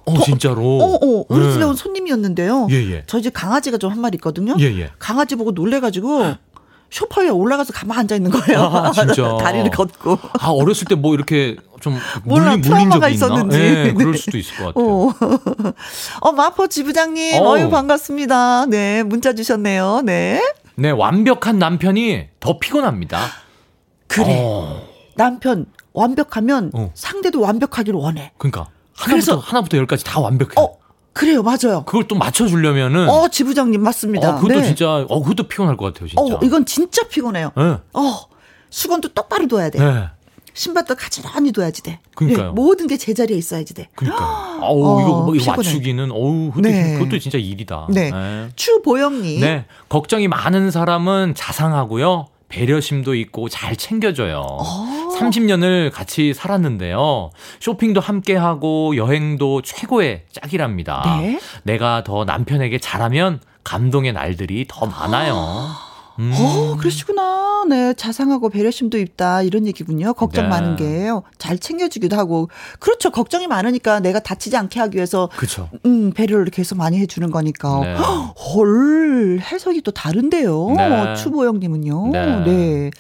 어, 0.06 0.14
더, 0.14 0.24
진짜로? 0.24 0.62
어, 0.80 0.96
어. 0.96 1.26
우리 1.28 1.46
네. 1.46 1.54
집에 1.54 1.64
온 1.66 1.76
손님이었는데요. 1.76 2.68
예, 2.72 2.76
예. 2.92 3.04
저희 3.08 3.22
집 3.22 3.34
강아지가 3.34 3.78
좀 3.78 3.90
한 3.90 4.00
마리 4.02 4.16
있거든요. 4.18 4.56
예, 4.60 4.66
예. 4.66 4.92
강아지 5.00 5.36
보고 5.36 5.52
놀래가지고. 5.52 6.36
쇼파에 6.92 7.30
올라가서 7.30 7.72
가만 7.74 8.00
앉아 8.00 8.16
있는 8.16 8.32
거예요. 8.32 8.62
아, 8.64 8.92
진짜. 8.92 9.38
다리를 9.42 9.70
걷고. 9.72 10.18
아, 10.40 10.50
어렸을 10.50 10.88
때 10.88 10.96
뭐 10.96 11.14
이렇게 11.14 11.56
좀 11.80 11.98
몰라, 12.26 12.56
물린, 12.58 12.70
물린 12.72 12.92
적이 12.92 13.14
있었는지. 13.14 13.58
있나? 13.58 13.84
네, 13.86 13.94
그럴 13.94 14.18
수도 14.18 14.38
있을 14.38 14.56
것 14.58 14.66
같아요. 14.74 14.86
어, 14.86 15.14
어 16.22 16.32
마포 16.32 16.68
지부장님, 16.68 17.42
어. 17.42 17.52
어유 17.54 17.70
반갑습니다. 17.70 18.66
네, 18.66 19.04
문자 19.04 19.34
주셨네요. 19.34 20.02
네. 20.04 20.42
네, 20.76 20.90
완벽한 20.92 21.60
남편이 21.60 22.28
더 22.40 22.58
피곤합니다. 22.60 23.20
그래. 24.08 24.26
어. 24.44 24.82
남편 25.16 25.66
완벽하면 25.94 26.72
어. 26.74 26.92
상대도 26.96 27.40
완벽하기를 27.42 28.00
원해. 28.00 28.32
그러니까 28.38 28.68
하나부터 28.96 29.12
그래서, 29.12 29.38
하나부터 29.38 29.78
열까지 29.78 30.04
다 30.04 30.20
완벽해. 30.20 30.54
어, 30.58 30.78
그래요, 31.14 31.44
맞아요. 31.44 31.84
그걸 31.86 32.08
또 32.08 32.16
맞춰주려면은. 32.16 33.10
어, 33.10 33.28
지부장님 33.28 33.82
맞습니다. 33.82 34.30
어, 34.30 34.36
그것도 34.40 34.60
네. 34.60 34.66
진짜, 34.66 35.06
어, 35.10 35.22
그것도 35.22 35.48
피곤할 35.48 35.76
것 35.76 35.86
같아요, 35.86 36.08
진짜. 36.08 36.22
어, 36.22 36.40
이건 36.44 36.66
진짜 36.66 37.08
피곤해요. 37.08 37.52
네. 37.58 37.64
어, 37.94 38.20
수건도 38.70 39.10
똑바로 39.10 39.48
둬야 39.48 39.70
돼. 39.70 39.80
네. 39.80 40.06
신발도 40.54 40.96
가지런히 40.96 41.52
둬야지 41.54 41.84
돼. 41.84 42.00
그러니까요. 42.16 42.48
네, 42.48 42.54
모든 42.54 42.88
게 42.88 42.98
제자리에 42.98 43.38
있어야지 43.38 43.74
돼. 43.74 43.88
그러니까. 43.96 44.26
아우 44.62 44.84
어, 44.84 45.02
이거 45.02 45.22
뭐 45.24 45.36
이거 45.36 45.52
맞추기는 45.56 46.12
어우 46.12 46.50
그것도, 46.50 46.68
네. 46.70 46.98
그것도 46.98 47.20
진짜 47.20 47.38
일이다. 47.38 47.88
네. 47.92 48.12
네. 48.12 48.50
추보영님. 48.58 49.40
네. 49.40 49.66
걱정이 49.88 50.28
많은 50.28 50.70
사람은 50.72 51.34
자상하고요. 51.36 52.28
배려심도 52.50 53.16
있고 53.16 53.48
잘 53.48 53.78
챙겨줘요. 53.78 54.40
오. 54.40 54.58
어. 54.62 54.99
30년을 55.20 55.92
같이 55.92 56.34
살았는데요. 56.34 57.32
쇼핑도 57.60 58.00
함께 58.00 58.36
하고 58.36 58.96
여행도 58.96 59.62
최고의 59.62 60.26
짝이랍니다. 60.32 61.20
네? 61.22 61.40
내가 61.64 62.04
더 62.04 62.26
남편에게 62.26 62.80
잘하면 62.80 63.42
감동의 63.64 64.14
날들이 64.14 64.66
더 64.68 64.86
많아요. 64.86 65.89
음. 66.20 66.34
어, 66.36 66.76
그러시구나. 66.78 67.64
네, 67.70 67.94
자상하고 67.94 68.50
배려심도 68.50 68.98
있다. 68.98 69.42
이런 69.42 69.66
얘기군요. 69.66 70.14
걱정 70.14 70.46
네. 70.46 70.50
많은 70.50 70.76
게요. 70.76 71.24
잘 71.38 71.58
챙겨주기도 71.58 72.18
하고. 72.18 72.50
그렇죠. 72.80 73.10
걱정이 73.10 73.48
많으니까 73.48 74.00
내가 74.02 74.20
다치지 74.20 74.58
않게 74.58 74.80
하기 74.82 74.98
위해서. 74.98 75.30
그렇죠. 75.36 75.70
음, 75.86 76.12
배려를 76.12 76.46
계속 76.48 76.78
많이 76.78 77.00
해주는 77.00 77.30
거니까. 77.32 77.80
네. 77.82 77.96
헐, 78.56 79.40
해석이 79.40 79.82
또 79.82 79.92
다른데요. 79.92 80.74
네. 80.76 81.16
추보영님은요. 81.16 82.10
네. 82.12 82.44
네. 82.46 82.92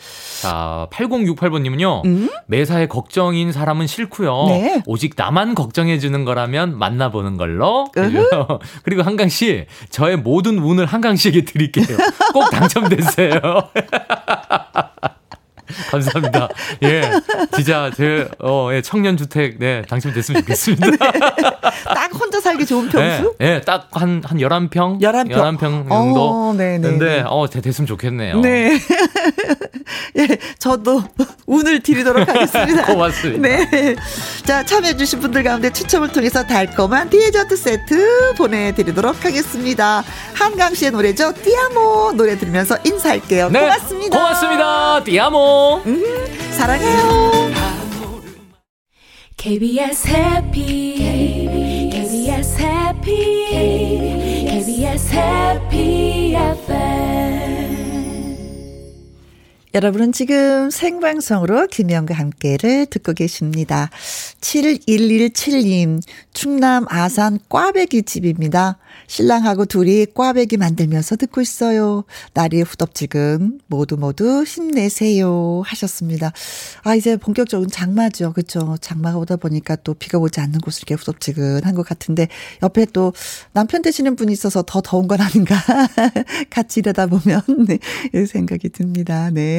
자, 0.41 0.87
8068번님은요. 0.91 2.05
음? 2.05 2.29
매사에 2.47 2.87
걱정인 2.87 3.51
사람은 3.51 3.87
싫고요. 3.87 4.45
네. 4.47 4.83
오직 4.85 5.13
나만 5.17 5.55
걱정해주는 5.55 6.23
거라면 6.23 6.77
만나보는 6.77 7.35
걸로. 7.37 7.87
그리고 8.83 9.01
한강 9.01 9.27
씨, 9.27 9.65
저의 9.89 10.17
모든 10.17 10.59
운을 10.59 10.85
한강 10.85 11.15
씨에게 11.15 11.43
드릴게요. 11.43 11.97
꼭 12.33 12.49
당첨됐어요. 12.51 13.08
주세요. 13.09 13.69
감사합니다. 15.91 16.49
예. 16.83 17.11
진짜 17.55 17.91
제, 17.95 18.27
어, 18.39 18.69
예, 18.73 18.81
청년주택, 18.81 19.57
네, 19.59 19.83
당첨됐으면 19.87 20.41
좋겠습니다. 20.41 20.87
네. 21.11 21.19
딱 21.85 22.13
혼자 22.13 22.39
살기 22.39 22.65
좋은 22.65 22.89
평수? 22.89 23.35
예, 23.39 23.45
네, 23.45 23.61
딱 23.61 23.87
한, 23.91 24.21
한 24.25 24.37
11평? 24.37 25.01
11평. 25.01 25.31
11평 25.31 25.59
정도? 25.89 26.29
어, 26.29 26.53
네네. 26.53 26.77
네, 26.77 26.89
근데, 26.89 27.23
어, 27.25 27.47
됐으면 27.49 27.87
좋겠네요. 27.87 28.39
네. 28.39 28.77
예, 30.17 30.27
저도 30.57 31.03
운을 31.45 31.81
드리도록 31.81 32.27
하겠습니다. 32.27 32.85
고맙습니다. 32.85 33.41
네. 33.41 33.95
자, 34.45 34.63
참여해주신 34.63 35.19
분들 35.19 35.43
가운데 35.43 35.71
추첨을 35.71 36.09
통해서 36.09 36.43
달콤한 36.43 37.09
디저트 37.09 37.55
세트 37.55 38.33
보내드리도록 38.37 39.25
하겠습니다. 39.25 40.03
한강 40.33 40.73
씨의 40.73 40.91
노래죠. 40.91 41.33
띠아모 41.33 42.13
노래 42.13 42.37
들으면서 42.37 42.77
인사할게요. 42.83 43.49
네. 43.49 43.61
고맙습니다. 43.61 44.17
고맙습니다. 44.17 45.03
띠아모. 45.03 45.58
음, 45.85 46.03
사랑해요. 46.51 47.49
KBS 49.37 50.07
해피 50.09 51.89
KBS 51.91 52.59
해피 52.59 53.15
KBS 54.49 55.13
해피 55.13 56.35
FM 56.35 57.08
여러분은 59.75 60.13
지금 60.13 60.71
생방송으로 60.71 61.67
김영과 61.67 62.15
함께를 62.15 62.87
듣고 62.87 63.13
계십니다. 63.13 63.91
7117님, 64.41 66.01
충남 66.33 66.85
아산 66.89 67.37
꽈배기 67.49 68.01
집입니다. 68.03 68.79
신랑하고 69.05 69.65
둘이 69.65 70.07
꽈배기 70.07 70.57
만들면서 70.57 71.17
듣고 71.17 71.41
있어요. 71.41 72.03
날이 72.33 72.61
후덥지근 72.61 73.59
모두 73.67 73.95
모두 73.97 74.43
힘내세요 74.43 75.61
하셨습니다. 75.65 76.31
아 76.83 76.95
이제 76.95 77.15
본격적인 77.15 77.69
장마죠. 77.69 78.33
그렇죠. 78.33 78.75
장마가 78.81 79.19
오다 79.19 79.35
보니까 79.35 79.75
또 79.77 79.93
비가 79.93 80.17
오지 80.17 80.39
않는 80.39 80.61
곳을 80.61 80.81
이렇게 80.81 80.95
후덥지근한 80.95 81.75
것 81.75 81.85
같은데 81.85 82.27
옆에 82.63 82.85
또 82.91 83.13
남편 83.51 83.83
되시는 83.83 84.15
분이 84.15 84.31
있어서 84.33 84.63
더 84.65 84.81
더운 84.81 85.07
건 85.07 85.21
아닌가 85.21 85.55
같이 86.49 86.79
일하다 86.79 87.07
보면 87.07 87.41
네, 87.67 88.25
생각이 88.25 88.69
듭니다. 88.69 89.29
네. 89.31 89.58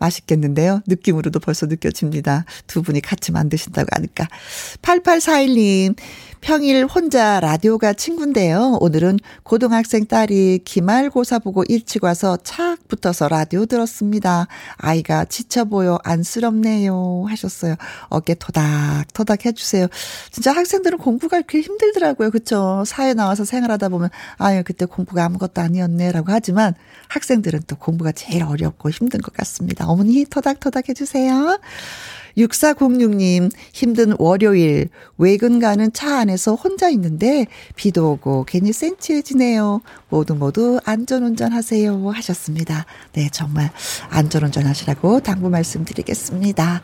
맛있겠는데요. 0.00 0.82
느낌으로도 0.86 1.38
벌써 1.38 1.66
느껴집니다. 1.66 2.44
두 2.66 2.82
분이 2.82 3.00
같이 3.00 3.30
만드신다고 3.30 3.86
하니까. 3.92 4.26
8841님, 4.82 5.94
평일 6.40 6.86
혼자 6.86 7.38
라디오가 7.38 7.92
친구인데요. 7.92 8.78
오늘은 8.80 9.18
고등학생 9.42 10.06
딸이 10.06 10.60
기말고사 10.64 11.38
보고 11.38 11.64
일찍 11.68 12.02
와서 12.02 12.38
착 12.42 12.88
붙어서 12.88 13.28
라디오 13.28 13.66
들었습니다. 13.66 14.46
아이가 14.76 15.26
지쳐 15.26 15.66
보여 15.66 15.98
안쓰럽네요. 16.02 17.26
하셨어요. 17.28 17.76
어깨 18.08 18.34
토닥토닥 18.34 19.44
해주세요. 19.44 19.88
진짜 20.30 20.52
학생들은 20.52 20.96
공부가 20.98 21.36
이렇게 21.36 21.60
힘들더라고요. 21.60 22.30
그쵸? 22.30 22.84
사회 22.86 23.12
나와서 23.12 23.44
생활하다 23.44 23.90
보면, 23.90 24.08
아유, 24.38 24.62
그때 24.64 24.86
공부가 24.86 25.26
아무것도 25.26 25.60
아니었네. 25.60 26.12
라고 26.12 26.32
하지만 26.32 26.74
학생들은 27.08 27.64
또 27.66 27.76
공부가 27.76 28.12
제일 28.12 28.44
어렵고 28.44 28.88
힘든 28.88 29.20
것 29.20 29.34
같습니다. 29.34 29.89
어머니 29.90 30.24
토닥토닥 30.24 30.88
해주세요. 30.88 31.58
6406님, 32.38 33.50
힘든 33.72 34.14
월요일, 34.18 34.88
외근 35.18 35.58
가는 35.58 35.92
차 35.92 36.18
안에서 36.18 36.54
혼자 36.54 36.88
있는데, 36.90 37.46
비도 37.74 38.12
오고 38.12 38.44
괜히 38.46 38.72
센치해지네요. 38.72 39.80
모두 40.08 40.36
모두 40.36 40.80
안전운전 40.84 41.52
하세요. 41.52 42.08
하셨습니다. 42.08 42.86
네, 43.12 43.28
정말 43.32 43.70
안전운전 44.10 44.64
하시라고 44.64 45.20
당부 45.20 45.50
말씀드리겠습니다. 45.50 46.82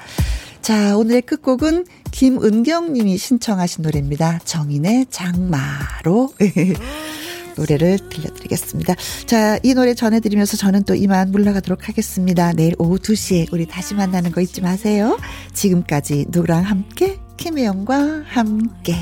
자, 0.62 0.96
오늘의 0.96 1.22
끝곡은 1.22 1.86
김은경 2.10 2.92
님이 2.92 3.16
신청하신 3.18 3.82
노래입니다. 3.82 4.40
정인의 4.44 5.06
장마로. 5.10 6.32
노래를 7.56 7.98
들려드리겠습니다. 8.08 8.94
자, 9.26 9.58
이 9.62 9.74
노래 9.74 9.94
전해드리면서 9.94 10.56
저는 10.56 10.84
또 10.84 10.94
이만 10.94 11.30
물러가도록 11.30 11.88
하겠습니다. 11.88 12.52
내일 12.52 12.74
오후 12.78 12.98
2시에 12.98 13.52
우리 13.52 13.66
다시 13.66 13.94
만나는 13.94 14.32
거 14.32 14.40
잊지 14.40 14.60
마세요. 14.60 15.18
지금까지 15.52 16.26
누구랑 16.28 16.62
함께? 16.62 17.18
김혜영과 17.36 18.24
함께. 18.26 18.94